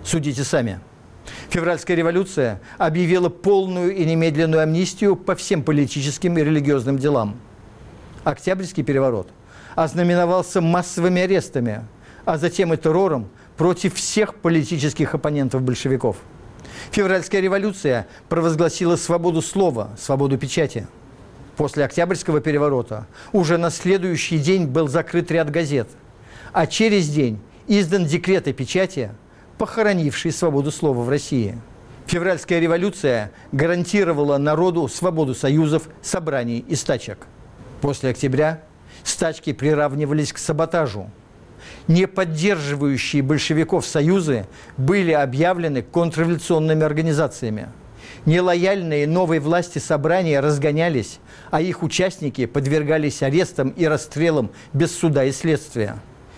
Судите 0.05 0.45
сами. 0.45 0.79
Февральская 1.51 1.97
революция 1.97 2.61
объявила 2.79 3.31
полную 3.31 3.93
и 3.97 4.05
немедленную 4.05 4.63
амнистию 4.63 5.17
по 5.17 5.35
всем 5.35 5.65
политическим 5.65 6.39
и 6.39 6.45
религиозным 6.45 6.97
делам. 6.97 7.37
Октябрьский 8.23 8.85
переворот 8.85 9.29
ознаменовался 9.75 10.61
массовыми 10.61 11.21
арестами, 11.21 11.85
а 12.25 12.39
затем 12.39 12.73
и 12.75 12.77
террором 12.77 13.29
против 13.57 13.95
всех 13.95 14.37
политических 14.37 15.17
оппонентов 15.17 15.63
большевиков– 15.63 16.19
Февральская 16.91 17.41
революция 17.41 18.07
провозгласила 18.29 18.97
свободу 18.97 19.41
слова, 19.43 19.91
свободу 19.99 20.37
печати. 20.39 20.87
После 21.57 21.85
Октябрьского 21.85 22.41
переворота 22.41 23.07
уже 23.33 23.59
на 23.59 23.71
следующий 23.71 24.39
день 24.39 24.67
был 24.67 24.89
закрыт 24.89 25.31
ряд 25.31 25.51
газет, 25.51 25.89
а 26.53 26.67
через 26.67 27.09
день 27.09 27.39
издан 27.69 28.07
декрет 28.07 28.49
о 28.49 28.53
печати, 28.53 29.13
похоронивший 29.59 30.33
свободу 30.33 30.71
слова 30.71 31.03
в 31.03 31.09
России. 31.09 31.59
Февральская 32.07 32.59
революция 32.59 33.31
гарантировала 33.53 34.37
народу 34.39 34.89
свободу 34.89 35.35
союзов, 35.35 35.89
собраний 36.03 36.65
и 36.67 36.75
стачек. 36.75 37.27
После 37.81 38.11
октября 38.11 38.63
стачки 39.05 39.53
приравнивались 39.53 40.33
к 40.33 40.39
саботажу– 40.39 41.11
не 41.89 42.07
поддерживающие 42.07 43.23
большевиков 43.23 43.87
союзы 43.87 44.47
были 44.77 45.13
объявлены 45.13 45.83
контрреволюционными 45.83 46.85
организациями. 46.85 47.69
Нелояльные 48.25 49.07
новой 49.07 49.41
власти 49.41 49.79
собрания 49.79 50.41
разгонялись, 50.41 51.19
а 51.51 51.61
их 51.61 51.83
участники 51.83 52.47
подвергались 52.47 53.23
арестам 53.23 53.71
и 53.71 53.85
расстрелам 53.85 54.51
без 54.73 54.97
суда 54.97 55.25
и 55.25 55.33
следствия. 55.33 55.97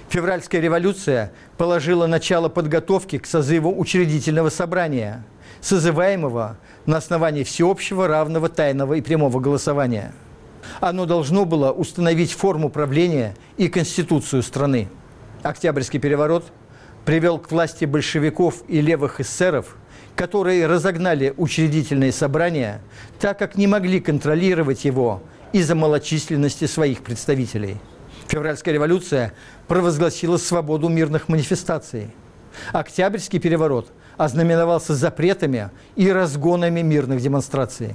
Февральская 0.09 0.61
революция 0.61 1.33
положила 1.59 2.07
начало 2.07 2.49
подготовки 2.49 3.19
к 3.19 3.27
созыву 3.27 3.75
учредительного 3.77 4.49
собрания, 4.49 5.25
созываемого 5.61 6.57
на 6.87 6.99
основании 6.99 7.43
всеобщего, 7.43 8.09
равного, 8.09 8.49
тайного 8.49 8.95
и 8.95 9.01
прямого 9.01 9.41
голосования. 9.41 10.13
Оно 10.81 11.05
должно 11.05 11.45
было 11.45 11.71
установить 11.71 12.33
форму 12.33 12.71
правления 12.71 13.35
и 13.57 13.69
конституцию 13.69 14.43
страны. 14.43 14.89
Октябрьский 15.45 16.01
переворот 16.01 16.47
привел 17.05 17.39
к 17.39 17.51
власти 17.51 17.85
большевиков 17.85 18.63
и 18.67 18.81
левых 18.81 19.21
эсеров, 19.21 19.77
которые 20.17 20.67
разогнали 20.67 21.35
учредительные 21.37 22.13
собрания, 22.13 22.81
так 23.21 23.39
как 23.39 23.57
не 23.57 23.67
могли 23.67 24.01
контролировать 24.01 24.87
его 24.87 25.23
из-за 25.53 25.75
малочисленности 25.75 26.67
своих 26.67 27.03
представителей. 27.03 27.77
Февральская 28.29 28.73
революция 28.73 29.35
провозгласила 29.69 30.39
свободу 30.39 30.89
мирных 30.89 31.29
манифестаций. 31.29 32.11
Октябрьский 32.73 33.39
переворот 33.39 33.93
ознаменовался 34.17 34.95
запретами 34.95 35.71
и 35.95 36.11
разгонами 36.11 36.81
мирных 36.81 37.21
демонстраций. 37.21 37.95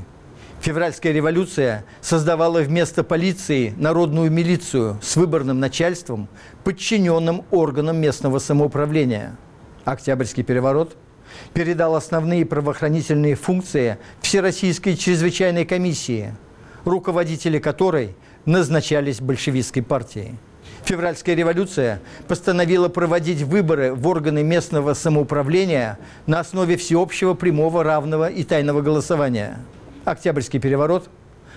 Февральская 0.61 1.13
революция 1.13 1.85
создавала 2.01 2.59
вместо 2.59 3.05
полиции 3.05 3.73
народную 3.77 4.29
милицию 4.29 4.99
с 5.01 5.15
выборным 5.15 5.61
начальством, 5.61 6.27
подчиненным 6.65 7.45
органам 7.49 7.97
местного 7.97 8.39
самоуправления. 8.39 9.37
Октябрьский 9.85 10.43
переворот 10.43 10.97
передал 11.53 11.95
основные 11.95 12.45
правоохранительные 12.45 13.35
функции 13.35 13.99
Всероссийской 14.19 14.97
чрезвычайной 14.97 15.63
комиссии, 15.63 16.35
руководители 16.83 17.59
которой 17.59 18.17
назначались 18.43 19.21
большевистской 19.21 19.81
партией. 19.81 20.35
Февральская 20.83 21.35
революция 21.35 22.01
постановила 22.27 22.89
проводить 22.89 23.43
выборы 23.43 23.93
в 23.93 24.05
органы 24.07 24.43
местного 24.43 24.93
самоуправления 24.93 25.97
на 26.25 26.41
основе 26.41 26.75
всеобщего, 26.75 27.33
прямого, 27.33 27.85
равного 27.85 28.29
и 28.29 28.43
тайного 28.43 28.81
голосования– 28.81 29.59
Октябрьский 30.05 30.59
переворот 30.59 31.09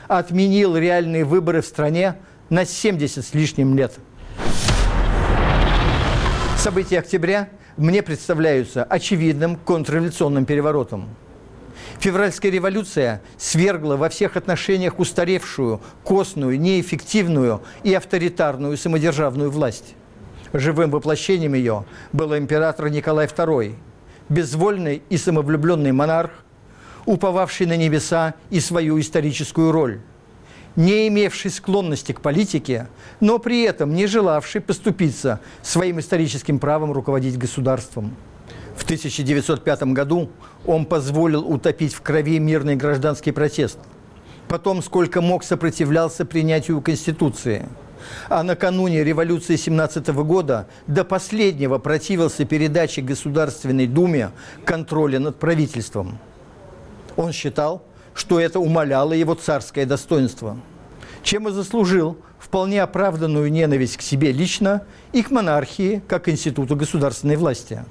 отменил 0.09 0.77
реальные 0.77 1.25
выборы 1.25 1.63
в 1.63 1.67
стране 1.67 2.17
на 2.51 2.65
70 2.65 3.25
с 3.25 3.35
лишним 3.35 3.77
лет. 3.77 3.95
События 6.59 6.99
октября 7.01 7.49
мне 7.77 8.03
представляются 8.03 8.85
очевидным 8.85 9.57
контрреволюционным 9.57 10.45
переворотом. 10.45 11.09
Февральская 11.99 12.53
революция 12.53 13.23
свергла 13.37 13.97
во 13.97 14.09
всех 14.09 14.37
отношениях 14.37 14.99
устаревшую, 14.99 15.81
костную, 16.05 16.61
неэффективную 16.61 17.63
и 17.83 17.95
авторитарную 17.95 18.77
самодержавную 18.77 19.51
власть. 19.51 19.95
Живым 20.53 20.91
воплощением 20.91 21.55
ее 21.55 21.85
был 22.13 22.37
император 22.37 22.91
Николай 22.91 23.27
II, 23.27 23.75
безвольный 24.29 25.03
и 25.09 25.17
самовлюбленный 25.17 25.93
монарх, 25.93 26.31
уповавший 27.07 27.67
на 27.67 27.77
небеса 27.77 28.35
и 28.51 28.61
свою 28.61 29.01
историческую 29.01 29.73
роль, 29.73 30.01
не 30.77 31.09
имевший 31.09 31.51
склонности 31.51 32.13
к 32.13 32.21
политике, 32.21 32.89
но 33.21 33.39
при 33.39 33.63
этом 33.63 33.95
не 33.95 34.07
желавший 34.07 34.61
поступиться 34.61 35.41
своим 35.63 36.01
историческим 36.01 36.59
правом 36.59 36.93
руководить 36.93 37.39
государством. 37.39 38.17
В 38.77 38.85
1905 38.85 39.83
году 39.85 40.31
он 40.67 40.87
позволил 40.87 41.47
утопить 41.47 41.95
в 41.95 42.01
крови 42.01 42.39
мирный 42.39 42.77
гражданский 42.77 43.33
протест. 43.33 43.79
Потом, 44.49 44.83
сколько 44.83 45.21
мог, 45.21 45.45
сопротивлялся 45.45 46.25
принятию 46.25 46.81
Конституции. 46.81 47.69
А 48.29 48.43
накануне 48.43 49.05
революции 49.05 49.57
17 49.57 50.09
года 50.09 50.67
до 50.87 51.05
последнего 51.05 51.79
противился 51.79 52.45
передаче 52.45 53.01
Государственной 53.03 53.87
Думе 53.87 54.31
контроля 54.65 55.21
над 55.21 55.39
правительством. 55.39 56.19
Он 57.17 57.33
считал, 57.33 57.83
что 58.15 58.41
это 58.41 58.61
умаляло 58.61 59.13
его 59.13 59.35
царское 59.35 59.87
достоинство, 59.87 60.57
чем 61.23 61.49
и 61.49 61.53
заслужил 61.53 62.17
вполне 62.39 62.83
оправданную 62.83 63.51
ненависть 63.51 63.97
к 63.97 64.03
себе 64.03 64.33
лично 64.33 64.85
и 65.13 65.23
к 65.23 65.31
монархии 65.31 66.03
как 66.09 66.29
институту 66.29 66.77
государственной 66.77 67.37
власти. 67.37 67.85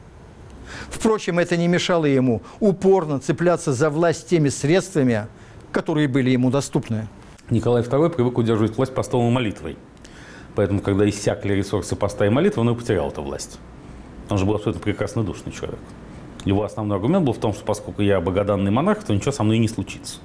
Впрочем, 0.89 1.39
это 1.39 1.57
не 1.57 1.67
мешало 1.67 2.05
ему 2.05 2.41
упорно 2.59 3.19
цепляться 3.19 3.73
за 3.73 3.89
власть 3.89 4.29
теми 4.29 4.49
средствами, 4.49 5.27
которые 5.71 6.07
были 6.07 6.29
ему 6.29 6.49
доступны. 6.49 7.07
Николай 7.49 7.81
II 7.83 8.09
привык 8.09 8.37
удерживать 8.37 8.77
власть 8.77 8.93
постом 8.93 9.31
молитвой. 9.31 9.77
Поэтому, 10.55 10.81
когда 10.81 11.07
иссякли 11.09 11.53
ресурсы 11.53 11.95
поста 11.95 12.25
и 12.25 12.29
молитвы, 12.29 12.61
он 12.61 12.69
и 12.69 12.75
потерял 12.75 13.09
эту 13.09 13.21
власть. 13.21 13.59
Он 14.29 14.37
же 14.37 14.45
был 14.45 14.55
абсолютно 14.55 14.81
прекрасный 14.81 15.23
душный 15.23 15.51
человек. 15.51 15.79
Его 16.45 16.63
основной 16.63 16.97
аргумент 16.97 17.25
был 17.25 17.33
в 17.33 17.37
том, 17.37 17.53
что 17.53 17.63
поскольку 17.63 18.01
я 18.01 18.19
богоданный 18.19 18.71
монарх, 18.71 19.03
то 19.03 19.13
ничего 19.13 19.31
со 19.31 19.43
мной 19.43 19.57
не 19.59 19.67
случится. 19.67 20.19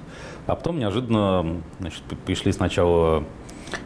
А 0.45 0.55
потом 0.55 0.79
неожиданно 0.79 1.61
значит, 1.79 2.01
пришли 2.25 2.51
сначала 2.51 3.23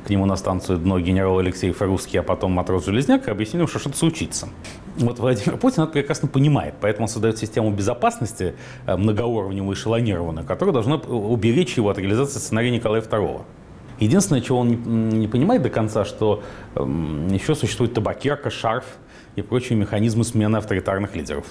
к 0.06 0.10
нему 0.10 0.26
на 0.26 0.36
станцию 0.36 0.78
дно 0.78 1.00
генерал 1.00 1.40
Алексей 1.40 1.72
Фарусский, 1.72 2.20
а 2.20 2.24
потом 2.24 2.52
матрос 2.52 2.86
Железняк, 2.86 3.28
и 3.28 3.32
объяснили, 3.32 3.66
что 3.66 3.80
что-то 3.80 3.98
случится. 3.98 4.50
Вот 4.98 5.20
Владимир 5.20 5.58
Путин 5.58 5.84
это 5.84 5.94
прекрасно 5.94 6.28
понимает, 6.28 6.76
поэтому 6.80 7.06
он 7.06 7.10
создает 7.10 7.38
систему 7.38 7.72
безопасности 7.72 8.56
э, 8.86 8.96
многоуровневую, 8.96 9.76
эшелонированную, 9.76 10.46
которая 10.46 10.74
должна 10.74 10.96
уберечь 10.98 11.78
его 11.78 11.90
от 11.90 11.98
реализации 11.98 12.40
сценария 12.40 12.72
Николая 12.72 13.02
II. 13.02 13.42
Единственное, 14.00 14.42
чего 14.42 14.60
он 14.60 15.10
не, 15.10 15.28
понимает 15.28 15.62
до 15.62 15.70
конца, 15.70 16.06
что 16.06 16.44
еще 16.76 17.54
существует 17.54 17.94
табакерка, 17.94 18.50
шарф 18.50 18.86
и 19.36 19.44
прочие 19.44 19.78
механизмы 19.78 20.24
смены 20.24 20.58
авторитарных 20.58 21.16
лидеров. 21.16 21.46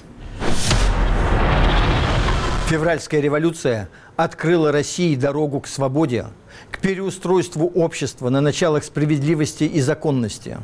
Февральская 2.71 3.21
революция 3.21 3.89
открыла 4.15 4.71
России 4.71 5.17
дорогу 5.17 5.59
к 5.59 5.67
свободе, 5.67 6.27
к 6.71 6.79
переустройству 6.79 7.67
общества 7.67 8.29
на 8.29 8.41
началах 8.41 8.85
справедливости 8.85 9.65
и 9.65 9.81
законности. 9.81 10.57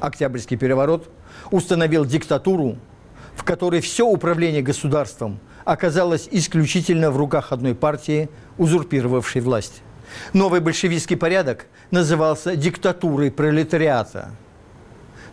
Октябрьский 0.00 0.56
переворот 0.56 1.10
установил 1.50 2.06
диктатуру, 2.06 2.78
в 3.34 3.44
которой 3.44 3.82
все 3.82 4.06
управление 4.06 4.62
государством 4.62 5.38
оказалось 5.66 6.30
исключительно 6.30 7.10
в 7.10 7.18
руках 7.18 7.52
одной 7.52 7.74
партии, 7.74 8.30
узурпировавшей 8.56 9.42
власть. 9.42 9.82
Новый 10.32 10.60
большевистский 10.60 11.18
порядок 11.18 11.66
назывался 11.90 12.56
диктатурой 12.56 13.30
пролетариата. 13.30 14.30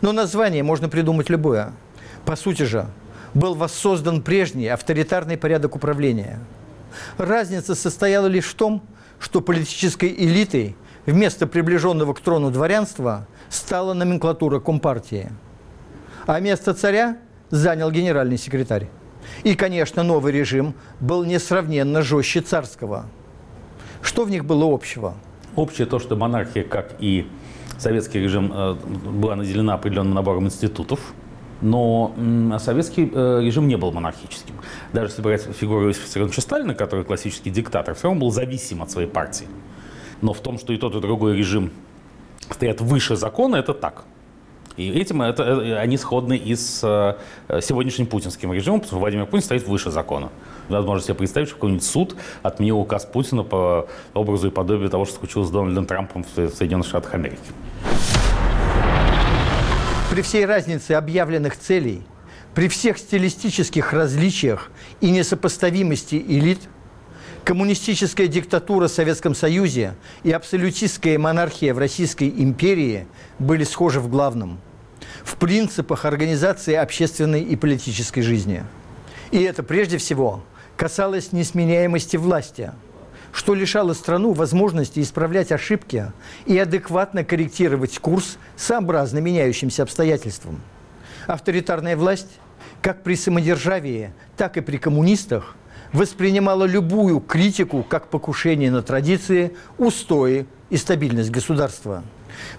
Но 0.02 0.12
название 0.12 0.62
можно 0.62 0.90
придумать 0.90 1.30
любое. 1.30 1.72
По 2.26 2.36
сути 2.36 2.64
же, 2.64 2.86
был 3.34 3.54
воссоздан 3.54 4.22
прежний 4.22 4.68
авторитарный 4.68 5.36
порядок 5.36 5.76
управления. 5.76 6.40
Разница 7.16 7.74
состояла 7.74 8.26
лишь 8.26 8.46
в 8.46 8.54
том, 8.54 8.82
что 9.18 9.40
политической 9.40 10.08
элитой 10.08 10.76
вместо 11.06 11.46
приближенного 11.46 12.14
к 12.14 12.20
трону 12.20 12.50
дворянства 12.50 13.26
стала 13.48 13.94
номенклатура 13.94 14.60
Компартии. 14.60 15.30
А 16.26 16.40
место 16.40 16.74
царя 16.74 17.18
занял 17.50 17.90
генеральный 17.90 18.38
секретарь. 18.38 18.88
И, 19.42 19.54
конечно, 19.54 20.02
новый 20.02 20.32
режим 20.32 20.74
был 21.00 21.24
несравненно 21.24 22.02
жестче 22.02 22.40
царского. 22.40 23.06
Что 24.02 24.24
в 24.24 24.30
них 24.30 24.44
было 24.44 24.72
общего? 24.72 25.14
Общее 25.56 25.86
то, 25.86 25.98
что 25.98 26.16
монархия, 26.16 26.62
как 26.62 26.94
и 26.98 27.26
советский 27.78 28.20
режим, 28.20 28.52
э, 28.54 28.74
была 28.74 29.36
наделена 29.36 29.74
определенным 29.74 30.14
набором 30.14 30.46
институтов– 30.46 31.00
но 31.60 32.14
советский 32.58 33.10
э, 33.12 33.40
режим 33.42 33.66
не 33.68 33.76
был 33.76 33.92
монархическим. 33.92 34.54
Даже 34.92 35.08
если 35.08 35.22
брать 35.22 35.42
фигуру 35.42 35.88
Иосифа 35.88 36.06
Виссарионовича 36.06 36.40
Сталина, 36.40 36.74
который 36.74 37.04
классический 37.04 37.50
диктатор, 37.50 37.94
все 37.94 38.04
равно 38.04 38.20
был 38.20 38.30
зависим 38.30 38.82
от 38.82 38.90
своей 38.90 39.08
партии. 39.08 39.46
Но 40.20 40.32
в 40.32 40.40
том, 40.40 40.58
что 40.58 40.72
и 40.72 40.76
тот, 40.76 40.94
и 40.94 41.00
другой 41.00 41.36
режим 41.36 41.70
стоят 42.50 42.80
выше 42.80 43.16
закона, 43.16 43.56
это 43.56 43.74
так. 43.74 44.04
И 44.76 44.90
этим 44.90 45.22
это, 45.22 45.42
э, 45.42 45.76
они 45.76 45.96
сходны 45.96 46.36
и 46.36 46.54
с 46.54 46.80
э, 47.48 47.60
сегодняшним 47.60 48.06
путинским 48.06 48.52
режимом, 48.52 48.80
потому 48.80 48.90
что 48.90 49.00
Владимир 49.00 49.26
Путин 49.26 49.42
стоит 49.42 49.66
выше 49.66 49.90
закона. 49.90 50.30
Возможно 50.68 51.04
себе 51.04 51.14
представить, 51.14 51.48
что 51.48 51.56
какой-нибудь 51.56 51.84
суд 51.84 52.14
отменил 52.42 52.78
указ 52.78 53.04
Путина 53.04 53.42
по 53.42 53.88
образу 54.14 54.46
и 54.46 54.50
подобию 54.50 54.88
того, 54.88 55.04
что 55.04 55.16
случилось 55.16 55.48
с 55.48 55.50
Дональдом 55.50 55.86
Трампом 55.86 56.24
в 56.24 56.50
Соединенных 56.50 56.86
Штатах 56.86 57.14
Америки. 57.14 57.40
При 60.18 60.22
всей 60.24 60.46
разнице 60.46 60.94
объявленных 60.94 61.56
целей, 61.56 62.02
при 62.52 62.66
всех 62.66 62.98
стилистических 62.98 63.92
различиях 63.92 64.72
и 65.00 65.12
несопоставимости 65.12 66.16
элит, 66.16 66.58
коммунистическая 67.44 68.26
диктатура 68.26 68.88
в 68.88 68.90
Советском 68.90 69.36
Союзе 69.36 69.94
и 70.24 70.32
абсолютистская 70.32 71.20
монархия 71.20 71.72
в 71.72 71.78
Российской 71.78 72.30
империи 72.30 73.06
были 73.38 73.62
схожи 73.62 74.00
в 74.00 74.08
главном– 74.08 74.58
в 75.22 75.36
принципах 75.36 76.04
организации 76.04 76.74
общественной 76.74 77.42
и 77.42 77.54
политической 77.54 78.22
жизни. 78.22 78.64
И 79.30 79.40
это 79.40 79.62
прежде 79.62 79.98
всего 79.98 80.42
касалось 80.76 81.30
несменяемости 81.30 82.16
власти– 82.16 82.72
что 83.32 83.54
лишало 83.54 83.92
страну 83.92 84.32
возможности 84.32 85.00
исправлять 85.00 85.52
ошибки 85.52 86.12
и 86.46 86.58
адекватно 86.58 87.24
корректировать 87.24 87.98
курс 87.98 88.38
сообразно 88.56 89.18
меняющимся 89.18 89.82
обстоятельствам. 89.82 90.60
Авторитарная 91.26 91.96
власть, 91.96 92.40
как 92.80 93.02
при 93.02 93.14
самодержавии, 93.16 94.12
так 94.36 94.56
и 94.56 94.60
при 94.60 94.78
коммунистах, 94.78 95.56
воспринимала 95.92 96.64
любую 96.64 97.20
критику 97.20 97.82
как 97.82 98.08
покушение 98.08 98.70
на 98.70 98.82
традиции, 98.82 99.52
устои 99.78 100.46
и 100.70 100.76
стабильность 100.76 101.30
государства. 101.30 102.02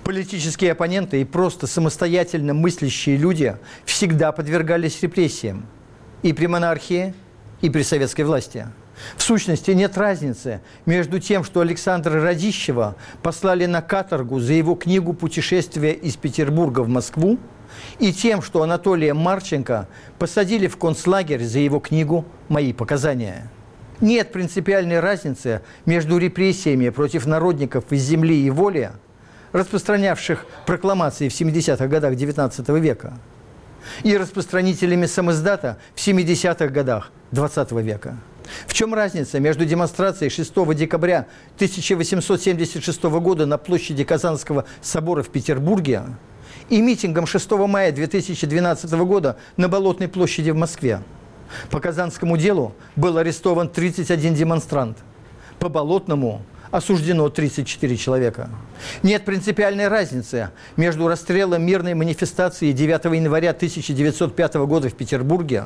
Политические 0.04 0.74
оппоненты 0.74 1.22
и 1.22 1.26
просто 1.26 1.68
самостоятельно 1.68 2.54
мыслящие 2.54 3.18
люди 3.18 3.56
всегда 3.86 4.32
подвергались 4.32 5.02
репрессиям 5.02 5.66
и 6.22 6.34
при 6.34 6.48
монархии, 6.48 7.14
и 7.62 7.70
при 7.70 7.84
советской 7.84 8.24
власти– 8.24 8.68
в 9.16 9.24
сущности, 9.24 9.72
нет 9.72 9.98
разницы 9.98 10.62
между 10.86 11.20
тем, 11.20 11.44
что 11.44 11.62
Александра 11.62 12.22
Радищева 12.22 12.96
послали 13.22 13.66
на 13.66 13.82
каторгу 13.82 14.40
за 14.40 14.54
его 14.54 14.76
книгу 14.76 15.14
«Путешествие 15.14 15.94
из 15.94 16.16
Петербурга 16.18 16.82
в 16.82 16.90
Москву», 16.90 17.38
и 18.00 18.12
тем, 18.12 18.42
что 18.42 18.64
Анатолия 18.64 19.14
Марченко 19.14 19.88
посадили 20.18 20.68
в 20.68 20.78
концлагерь 20.78 21.44
за 21.44 21.60
его 21.60 21.80
книгу 21.80 22.26
«Мои 22.48 22.74
показания». 22.74 23.50
Нет 24.02 24.32
принципиальной 24.32 25.02
разницы 25.02 25.62
между 25.86 26.18
репрессиями 26.18 26.90
против 26.90 27.26
народников 27.26 27.92
из 27.92 28.02
земли 28.04 28.46
и 28.46 28.50
воли, 28.50 28.92
распространявших 29.52 30.46
прокламации 30.66 31.28
в 31.28 31.34
70-х 31.34 31.86
годах 31.88 32.14
XIX 32.14 32.80
века, 32.80 33.14
и 34.04 34.16
распространителями 34.16 35.06
самоздата 35.06 35.78
в 35.96 36.00
70-х 36.00 36.68
годах 36.68 37.12
XX 37.32 37.82
века. 37.82 38.18
В 38.68 38.74
чем 38.74 38.94
разница 38.94 39.40
между 39.40 39.66
демонстрацией 39.66 40.30
6 40.30 40.54
декабря 40.76 41.28
1876 41.56 43.04
года 43.04 43.46
на 43.46 43.58
площади 43.58 44.04
Казанского 44.04 44.66
собора 44.82 45.24
в 45.24 45.30
Петербурге 45.30 46.04
и 46.70 46.82
митингом 46.82 47.26
6 47.26 47.52
мая 47.52 47.92
2012 47.92 48.92
года 48.92 49.38
на 49.58 49.68
Болотной 49.68 50.08
площади 50.08 50.52
в 50.52 50.56
Москве? 50.56 51.02
По 51.72 51.80
Казанскому 51.80 52.38
делу 52.38 52.74
был 52.96 53.18
арестован 53.18 53.70
31 53.70 54.34
демонстрант. 54.34 54.98
По 55.60 55.70
Болотному 55.70 56.44
осуждено 56.72 57.30
34 57.30 57.98
человека. 57.98 58.50
Нет 59.04 59.26
принципиальной 59.26 59.88
разницы 59.88 60.52
между 60.78 61.08
расстрелом 61.08 61.64
мирной 61.64 61.94
манифестации 61.94 62.72
9 62.72 63.06
января 63.16 63.52
1905 63.52 64.54
года 64.56 64.90
в 64.90 64.94
Петербурге 64.94 65.66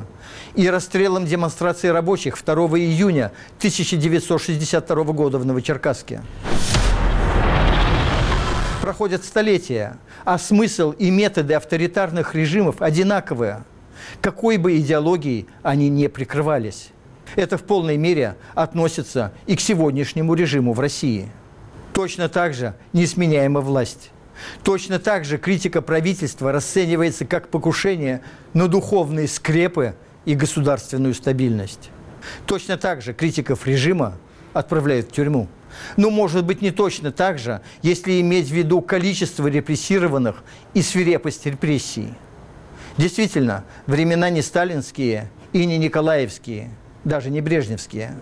и 0.54 0.68
расстрелом 0.68 1.26
демонстрации 1.26 1.88
рабочих 1.88 2.42
2 2.42 2.54
июня 2.78 3.32
1962 3.58 5.04
года 5.04 5.38
в 5.38 5.46
Новочеркасске. 5.46 6.22
Проходят 8.80 9.24
столетия, 9.24 9.96
а 10.24 10.38
смысл 10.38 10.90
и 10.92 11.10
методы 11.10 11.54
авторитарных 11.54 12.34
режимов 12.34 12.82
одинаковые, 12.82 13.64
какой 14.20 14.58
бы 14.58 14.76
идеологией 14.76 15.46
они 15.62 15.88
не 15.88 16.08
прикрывались. 16.08 16.90
Это 17.36 17.58
в 17.58 17.64
полной 17.64 17.96
мере 17.96 18.36
относится 18.54 19.32
и 19.46 19.56
к 19.56 19.60
сегодняшнему 19.60 20.34
режиму 20.34 20.72
в 20.72 20.80
России. 20.80 21.28
Точно 21.92 22.28
так 22.28 22.54
же 22.54 22.74
несменяема 22.92 23.60
власть. 23.60 24.10
Точно 24.62 24.98
так 24.98 25.24
же 25.24 25.38
критика 25.38 25.80
правительства 25.80 26.52
расценивается 26.52 27.24
как 27.24 27.48
покушение 27.48 28.20
на 28.52 28.68
духовные 28.68 29.28
скрепы 29.28 29.94
и 30.24 30.34
государственную 30.34 31.14
стабильность. 31.14 31.90
Точно 32.46 32.76
так 32.76 33.02
же 33.02 33.14
критиков 33.14 33.66
режима 33.66 34.16
отправляют 34.52 35.08
в 35.08 35.12
тюрьму. 35.12 35.48
Но 35.96 36.10
может 36.10 36.44
быть 36.44 36.62
не 36.62 36.70
точно 36.70 37.10
так 37.10 37.38
же, 37.38 37.60
если 37.82 38.20
иметь 38.20 38.48
в 38.48 38.52
виду 38.52 38.80
количество 38.80 39.46
репрессированных 39.48 40.44
и 40.72 40.82
свирепость 40.82 41.46
репрессий. 41.46 42.14
Действительно, 42.96 43.64
времена 43.86 44.30
не 44.30 44.40
сталинские 44.40 45.30
и 45.52 45.64
не 45.66 45.78
николаевские– 45.78 46.70
даже 47.04 47.30
не 47.30 47.40
брежневские. 47.40 48.14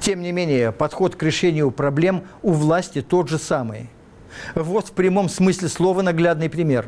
Тем 0.00 0.22
не 0.22 0.32
менее, 0.32 0.72
подход 0.72 1.16
к 1.16 1.22
решению 1.22 1.70
проблем 1.70 2.24
у 2.42 2.52
власти 2.52 3.02
тот 3.02 3.28
же 3.28 3.38
самый. 3.38 3.90
Вот 4.54 4.88
в 4.88 4.92
прямом 4.92 5.28
смысле 5.28 5.68
слова 5.68 6.02
наглядный 6.02 6.48
пример. 6.48 6.86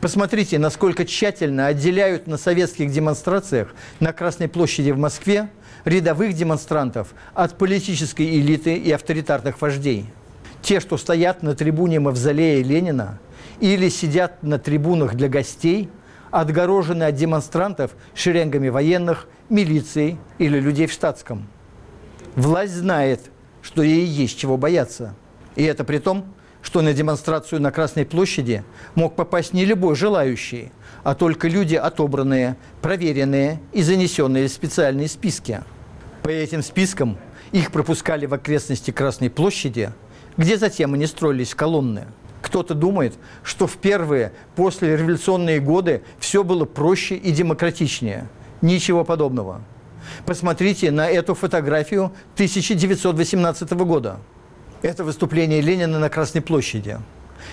Посмотрите, 0.00 0.58
насколько 0.58 1.04
тщательно 1.04 1.66
отделяют 1.66 2.26
на 2.26 2.36
советских 2.36 2.90
демонстрациях 2.90 3.74
на 4.00 4.12
Красной 4.12 4.48
площади 4.48 4.90
в 4.90 4.98
Москве 4.98 5.48
рядовых 5.84 6.34
демонстрантов 6.34 7.14
от 7.34 7.56
политической 7.56 8.38
элиты 8.38 8.76
и 8.76 8.90
авторитарных 8.92 9.60
вождей. 9.60 10.06
Те, 10.60 10.78
что 10.78 10.96
стоят 10.96 11.42
на 11.42 11.54
трибуне 11.54 12.00
Мавзолея 12.00 12.62
Ленина 12.62 13.18
или 13.60 13.88
сидят 13.88 14.42
на 14.42 14.58
трибунах 14.58 15.14
для 15.14 15.28
гостей, 15.28 15.88
отгорожены 16.32 17.04
от 17.04 17.14
демонстрантов 17.14 17.92
шеренгами 18.14 18.68
военных, 18.68 19.28
милиции 19.48 20.18
или 20.38 20.58
людей 20.58 20.88
в 20.88 20.92
штатском. 20.92 21.46
Власть 22.34 22.74
знает, 22.74 23.30
что 23.60 23.82
ей 23.82 24.06
есть 24.06 24.38
чего 24.38 24.56
бояться. 24.56 25.14
И 25.54 25.62
это 25.62 25.84
при 25.84 25.98
том, 25.98 26.24
что 26.62 26.80
на 26.80 26.94
демонстрацию 26.94 27.60
на 27.60 27.70
Красной 27.70 28.06
площади 28.06 28.64
мог 28.94 29.14
попасть 29.14 29.52
не 29.52 29.64
любой 29.64 29.94
желающий, 29.94 30.72
а 31.04 31.14
только 31.14 31.48
люди 31.48 31.74
отобранные, 31.74 32.56
проверенные 32.80 33.60
и 33.72 33.82
занесенные 33.82 34.48
в 34.48 34.52
специальные 34.52 35.08
списки. 35.08 35.60
По 36.22 36.30
этим 36.30 36.62
спискам 36.62 37.18
их 37.50 37.72
пропускали 37.72 38.26
в 38.26 38.32
окрестности 38.32 38.90
Красной 38.90 39.28
площади, 39.28 39.90
где 40.36 40.56
затем 40.56 40.94
они 40.94 41.06
строились 41.06 41.54
колонны. 41.54 42.06
Кто-то 42.42 42.74
думает, 42.74 43.14
что 43.42 43.66
в 43.66 43.76
первые 43.76 44.32
послереволюционные 44.56 45.60
годы 45.60 46.02
все 46.18 46.44
было 46.44 46.64
проще 46.64 47.14
и 47.14 47.30
демократичнее. 47.30 48.28
Ничего 48.60 49.04
подобного. 49.04 49.62
Посмотрите 50.26 50.90
на 50.90 51.08
эту 51.08 51.34
фотографию 51.34 52.12
1918 52.34 53.72
года. 53.72 54.18
Это 54.82 55.04
выступление 55.04 55.60
Ленина 55.60 56.00
на 56.00 56.10
Красной 56.10 56.42
площади. 56.42 56.98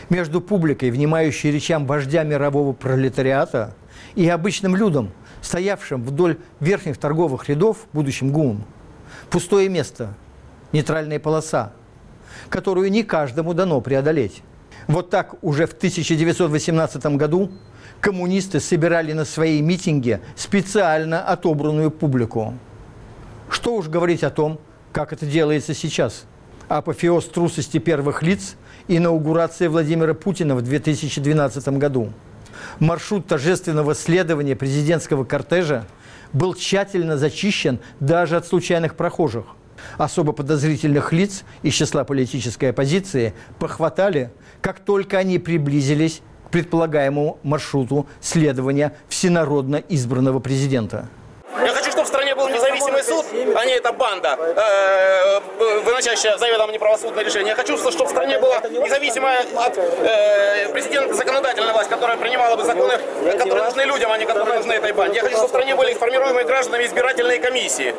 Между 0.10 0.42
публикой, 0.42 0.90
внимающей 0.90 1.52
речам 1.52 1.86
вождя 1.86 2.24
мирового 2.24 2.74
пролетариата, 2.74 3.76
и 4.16 4.28
обычным 4.28 4.76
людом, 4.76 5.12
стоявшим 5.42 6.04
вдоль 6.04 6.38
верхних 6.60 6.98
торговых 6.98 7.48
рядов, 7.50 7.86
будущим 7.94 8.32
ГУМ, 8.32 8.66
пустое 9.30 9.70
место, 9.70 10.14
нейтральная 10.72 11.20
полоса, 11.20 11.74
которую 12.50 12.92
не 12.92 13.04
каждому 13.04 13.54
дано 13.54 13.82
преодолеть. 13.82 14.42
Вот 14.90 15.12
так 15.12 15.36
уже 15.44 15.68
в 15.68 15.74
1918 15.74 17.06
году 17.16 17.52
коммунисты 18.02 18.60
собирали 18.60 19.14
на 19.14 19.24
свои 19.24 19.62
митинги 19.62 20.20
специально 20.36 21.22
отобранную 21.22 21.92
публику. 21.92 22.56
Что 23.52 23.76
уж 23.76 23.88
говорить 23.88 24.24
о 24.24 24.32
том, 24.32 24.60
как 24.92 25.14
это 25.14 25.28
делается 25.28 25.76
сейчас. 25.76 26.26
Апофеоз 26.70 27.26
трусости 27.26 27.78
первых 27.78 28.24
лиц– 28.24 28.56
инаугурация 28.88 29.70
Владимира 29.70 30.16
Путина 30.16 30.56
в 30.56 30.64
2012 30.64 31.68
году. 31.78 32.12
Маршрут 32.80 33.28
торжественного 33.28 33.94
следования 33.94 34.56
президентского 34.56 35.24
кортежа 35.24 35.86
был 36.34 36.56
тщательно 36.56 37.16
зачищен 37.16 37.78
даже 38.00 38.38
от 38.38 38.48
случайных 38.48 38.96
прохожих. 38.96 39.46
Особо 39.98 40.34
подозрительных 40.34 41.12
лиц 41.14 41.44
из 41.62 41.74
числа 41.74 42.04
политической 42.04 42.72
оппозиции 42.72 43.34
похватали, 43.60 44.32
как 44.62 44.80
только 44.80 45.18
они 45.18 45.40
приблизились 45.40 46.22
к 46.48 46.52
предполагаемому 46.52 47.40
маршруту 47.44 48.08
следования 48.20 48.94
всенародно 49.08 49.78
избранного 49.78 50.40
президента. 50.40 51.10
Я 51.58 51.74
хочу, 51.74 51.92
чтобы 51.92 52.06
в 52.06 52.08
стране 52.08 52.36
был 52.36 52.48
независимый 52.48 53.04
суд, 53.04 53.26
а 53.56 53.66
не 53.66 53.74
эта 53.74 53.92
банда, 53.92 54.38
э, 54.40 55.40
выносящая 55.84 56.38
заведомо 56.38 56.72
неправосудное 56.72 57.24
решение. 57.24 57.50
Я 57.50 57.56
хочу, 57.56 57.78
чтобы 57.78 58.06
в 58.06 58.10
стране 58.10 58.40
была 58.40 58.60
независимая 58.70 59.46
от 59.56 59.78
э, 59.78 60.70
президента 60.72 61.14
законодательная 61.16 61.74
власть, 61.74 61.90
которая 61.90 62.18
принимала 62.18 62.56
бы 62.56 62.64
законы, 62.64 63.00
которые 63.38 63.64
нужны 63.66 63.82
людям, 63.82 64.12
а 64.12 64.18
не 64.18 64.26
которые 64.26 64.58
нужны 64.58 64.74
этой 64.74 64.94
банде. 64.94 65.18
Я 65.18 65.24
хочу, 65.24 65.36
чтобы 65.36 65.48
в 65.48 65.52
стране 65.52 65.76
были 65.76 65.94
формируемые 65.94 66.46
гражданами 66.46 66.86
избирательные 66.86 67.40
комиссии. 67.40 67.96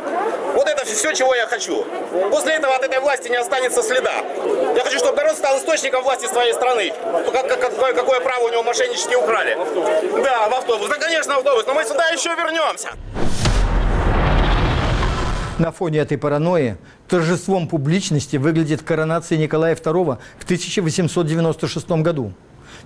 Вот 0.54 0.68
это 0.68 0.84
все, 0.84 1.12
чего 1.12 1.34
я 1.34 1.46
хочу. 1.46 1.84
После 2.30 2.54
этого 2.54 2.74
от 2.74 2.84
этой 2.84 3.00
власти 3.00 3.28
не 3.28 3.36
останется 3.36 3.82
следа. 3.82 4.24
Я 4.76 4.82
хочу, 4.84 4.98
чтобы 4.98 5.16
народ 5.16 5.36
стал 5.36 5.58
источником 5.58 6.02
власти 6.02 6.26
своей 6.26 6.52
страны. 6.52 6.92
Как, 7.32 7.48
какое, 7.60 7.92
какое 7.92 8.20
право 8.20 8.44
у 8.44 8.48
него 8.48 8.62
мошеннически 8.62 9.14
украли. 9.14 9.58
Да, 10.22 10.48
в 10.48 10.54
автобус. 10.54 10.88
Да, 10.88 10.96
конечно, 10.96 11.34
в 11.34 11.38
автобус. 11.38 11.66
Но 11.66 11.74
мы 11.74 11.84
сюда 11.84 12.06
еще 12.08 12.30
вернемся. 12.30 12.90
На 15.60 15.72
фоне 15.72 15.98
этой 15.98 16.16
паранойи 16.16 16.78
торжеством 17.06 17.68
публичности 17.68 18.38
выглядит 18.38 18.80
коронация 18.80 19.36
Николая 19.36 19.74
II 19.74 20.16
в 20.38 20.44
1896 20.44 21.90
году. 22.02 22.32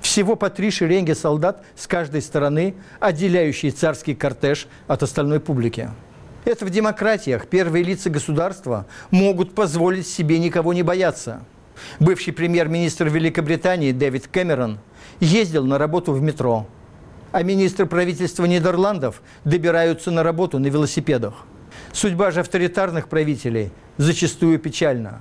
Всего 0.00 0.34
по 0.34 0.50
три 0.50 0.72
шеренги 0.72 1.12
солдат 1.12 1.64
с 1.76 1.86
каждой 1.86 2.20
стороны, 2.20 2.74
отделяющие 2.98 3.70
царский 3.70 4.16
кортеж 4.16 4.66
от 4.88 5.04
остальной 5.04 5.38
публики. 5.38 5.88
Это 6.44 6.66
в 6.66 6.70
демократиях 6.70 7.46
первые 7.46 7.84
лица 7.84 8.10
государства 8.10 8.86
могут 9.12 9.54
позволить 9.54 10.08
себе 10.08 10.40
никого 10.40 10.72
не 10.72 10.82
бояться. 10.82 11.44
Бывший 12.00 12.32
премьер-министр 12.32 13.08
Великобритании 13.08 13.92
Дэвид 13.92 14.26
Кэмерон 14.26 14.80
ездил 15.20 15.64
на 15.64 15.78
работу 15.78 16.10
в 16.10 16.20
метро, 16.20 16.66
а 17.30 17.44
министры 17.44 17.86
правительства 17.86 18.46
Нидерландов 18.46 19.22
добираются 19.44 20.10
на 20.10 20.24
работу 20.24 20.58
на 20.58 20.66
велосипедах. 20.66 21.46
Судьба 21.94 22.32
же 22.32 22.40
авторитарных 22.40 23.08
правителей 23.08 23.70
зачастую 23.98 24.58
печальна. 24.58 25.20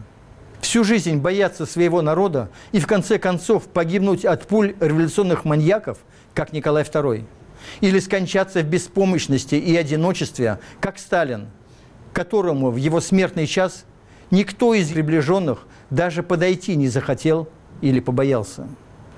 Всю 0.60 0.84
жизнь 0.84 1.18
бояться 1.18 1.68
своего 1.68 2.02
народа 2.02 2.50
и 2.72 2.80
в 2.80 2.88
конце 2.88 3.20
концов 3.20 3.68
погибнуть 3.68 4.26
от 4.26 4.48
пуль 4.48 4.76
революционных 4.80 5.46
маньяков, 5.46 6.00
как 6.34 6.52
Николай 6.52 6.84
II. 6.84 7.26
Или 7.82 8.00
скончаться 8.00 8.62
в 8.62 8.66
беспомощности 8.66 9.54
и 9.54 9.76
одиночестве, 9.76 10.58
как 10.82 10.98
Сталин, 10.98 11.46
которому 12.12 12.72
в 12.72 12.78
его 12.78 13.02
смертный 13.02 13.46
час 13.46 13.86
никто 14.32 14.74
из 14.74 14.90
приближенных 14.90 15.68
даже 15.92 16.24
подойти 16.24 16.76
не 16.76 16.88
захотел 16.88 17.48
или 17.82 18.00
побоялся. 18.00 18.68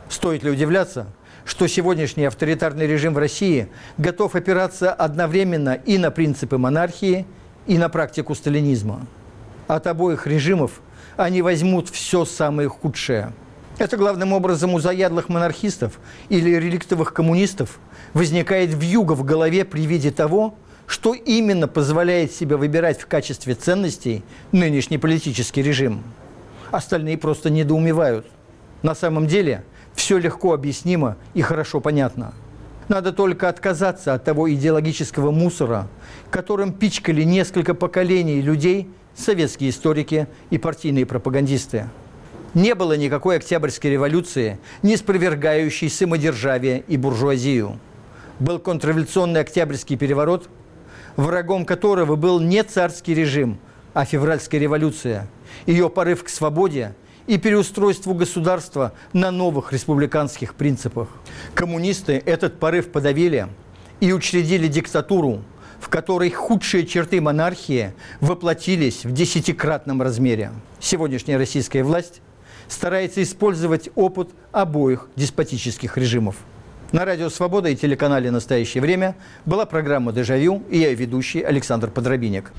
Стоит 0.10 0.44
ли 0.44 0.52
удивляться– 0.52 1.08
что 1.46 1.68
сегодняшний 1.68 2.26
авторитарный 2.26 2.88
режим 2.88 3.14
в 3.14 3.20
России 3.20 3.70
готов 3.98 4.36
опираться 4.36 4.92
одновременно 4.92 5.76
и 5.76 6.00
на 6.00 6.10
принципы 6.10 6.58
монархии, 6.58 7.28
и 7.68 7.78
на 7.78 7.90
практику 7.90 8.36
сталинизма. 8.36 9.06
От 9.68 9.88
обоих 9.88 10.28
режимов 10.28 10.82
они 11.18 11.42
возьмут 11.42 11.90
все 11.90 12.26
самое 12.26 12.70
худшее. 12.70 13.34
Это 13.78 13.98
главным 13.98 14.34
образом 14.34 14.74
у 14.74 14.80
заядлых 14.80 15.28
монархистов 15.28 16.00
или 16.30 16.52
реликтовых 16.52 17.14
коммунистов 17.14 17.80
возникает 18.14 18.74
вьюга 18.74 19.14
в 19.14 19.24
голове 19.24 19.66
при 19.66 19.86
виде 19.86 20.12
того, 20.12 20.56
что 20.88 21.14
именно 21.14 21.68
позволяет 21.68 22.32
себе 22.32 22.56
выбирать 22.56 23.02
в 23.02 23.08
качестве 23.08 23.56
ценностей 23.56 24.24
нынешний 24.52 24.98
политический 24.98 25.62
режим. 25.62 26.04
Остальные 26.72 27.18
просто 27.18 27.50
недоумевают. 27.50 28.28
На 28.82 28.96
самом 28.96 29.28
деле– 29.28 29.64
все 29.96 30.18
легко 30.18 30.54
объяснимо 30.54 31.16
и 31.34 31.42
хорошо 31.42 31.80
понятно. 31.80 32.34
Надо 32.88 33.12
только 33.12 33.50
отказаться 33.50 34.14
от 34.14 34.24
того 34.24 34.52
идеологического 34.54 35.32
мусора, 35.32 35.88
которым 36.30 36.72
пичкали 36.72 37.24
несколько 37.24 37.74
поколений 37.74 38.42
людей 38.42 38.90
советские 39.16 39.72
историки 39.72 40.28
и 40.52 40.58
партийные 40.58 41.06
пропагандисты. 41.06 41.90
Не 42.54 42.76
было 42.76 42.96
никакой 42.96 43.38
Октябрьской 43.38 43.92
революции, 43.92 44.60
не 44.84 44.98
спровергающей 44.98 45.90
самодержавие 45.90 46.84
и 46.88 46.96
буржуазию. 46.96 47.80
Был 48.40 48.60
контрреволюционный 48.60 49.42
Октябрьский 49.42 49.98
переворот, 49.98 50.48
врагом 51.16 51.66
которого 51.66 52.16
был 52.16 52.40
не 52.40 52.64
царский 52.64 53.14
режим, 53.14 53.58
а 53.94 54.06
февральская 54.06 54.62
революция, 54.62 55.28
ее 55.66 55.90
порыв 55.90 56.24
к 56.24 56.30
свободе– 56.30 56.94
и 57.28 57.38
переустройству 57.38 58.14
государства 58.14 58.94
на 59.14 59.32
новых 59.32 59.74
республиканских 59.74 60.56
принципах. 60.56 61.10
Коммунисты 61.54 62.22
этот 62.26 62.60
порыв 62.60 62.92
подавили 62.92 63.48
и 64.00 64.14
учредили 64.14 64.68
диктатуру, 64.68 65.42
в 65.80 65.90
которой 65.90 66.30
худшие 66.32 66.86
черты 66.86 67.22
монархии 67.22 67.94
воплотились 68.22 69.06
в 69.06 69.12
десятикратном 69.12 70.02
размере. 70.02 70.52
Сегодняшняя 70.80 71.38
российская 71.38 71.84
власть 71.84 72.22
старается 72.68 73.22
использовать 73.22 73.90
опыт 73.96 74.30
обоих 74.52 75.08
деспотических 75.16 75.98
режимов. 75.98 76.36
На 76.92 77.04
радио 77.04 77.30
«Свобода» 77.30 77.70
и 77.70 77.76
телеканале 77.76 78.32
«Настоящее 78.32 78.82
время» 78.82 79.16
была 79.46 79.66
программа 79.66 80.14
«Дежавю» 80.14 80.64
и 80.70 80.78
я 80.78 80.94
ведущий 80.94 81.42
Александр 81.42 81.90
Подробинек. 81.90 82.52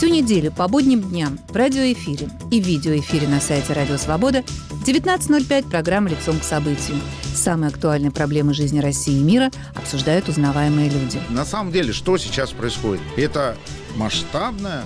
Всю 0.00 0.08
неделю 0.08 0.50
по 0.50 0.66
будним 0.66 1.02
дням 1.02 1.38
в 1.50 1.54
радиоэфире 1.54 2.30
и 2.50 2.58
видеоэфире 2.58 3.28
на 3.28 3.38
сайте 3.38 3.74
Радио 3.74 3.98
Свобода 3.98 4.42
19.05 4.86 5.68
программа 5.68 6.08
«Лицом 6.08 6.40
к 6.40 6.42
событию». 6.42 6.96
Самые 7.34 7.68
актуальные 7.68 8.10
проблемы 8.10 8.54
жизни 8.54 8.78
России 8.80 9.18
и 9.18 9.22
мира 9.22 9.50
обсуждают 9.74 10.26
узнаваемые 10.30 10.88
люди. 10.88 11.20
На 11.28 11.44
самом 11.44 11.70
деле, 11.70 11.92
что 11.92 12.16
сейчас 12.16 12.52
происходит? 12.52 13.02
Это 13.18 13.58
масштабная 13.96 14.84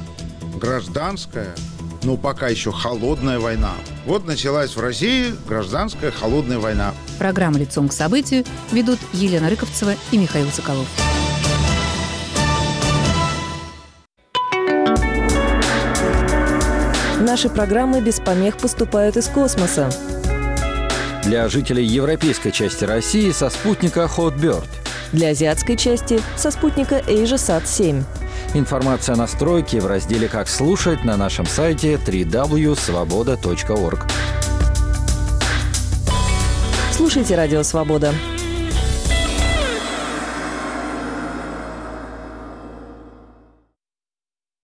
гражданская, 0.61 1.55
но 2.03 2.16
пока 2.16 2.48
еще 2.48 2.72
холодная 2.72 3.38
война. 3.38 3.74
Вот 4.07 4.27
началась 4.27 4.74
в 4.74 4.81
России 4.81 5.33
гражданская 5.46 6.11
холодная 6.11 6.59
война. 6.59 6.92
Программа 7.20 7.61
«Лицом 7.61 7.88
к 7.88 7.92
событию» 7.92 8.44
ведут 8.72 8.98
Елена 9.12 9.48
Рыковцева 9.48 9.94
и 10.11 10.18
Михаил 10.18 10.48
Соколов. 10.50 10.88
Наши 17.24 17.48
программы 17.48 18.00
без 18.02 18.20
помех 18.20 18.58
поступают 18.58 19.16
из 19.16 19.28
космоса. 19.28 19.88
Для 21.24 21.48
жителей 21.48 21.87
европейской 21.87 22.50
части 22.50 22.84
России 22.84 23.30
со 23.30 23.48
спутника 23.48 24.10
Hotbird. 24.14 24.68
Для 25.12 25.30
азиатской 25.30 25.78
части 25.78 26.20
со 26.37 26.50
спутника 26.50 26.98
AsiaSat-7. 26.98 28.04
Информация 28.52 29.14
о 29.14 29.16
настройке 29.16 29.80
в 29.80 29.87
разделе 29.87 30.28
«Как 30.28 30.48
слушать» 30.48 31.02
на 31.02 31.16
нашем 31.16 31.46
сайте 31.46 31.94
www.svoboda.org. 31.94 34.00
Слушайте 36.92 37.37
«Радио 37.37 37.62
Свобода». 37.62 38.12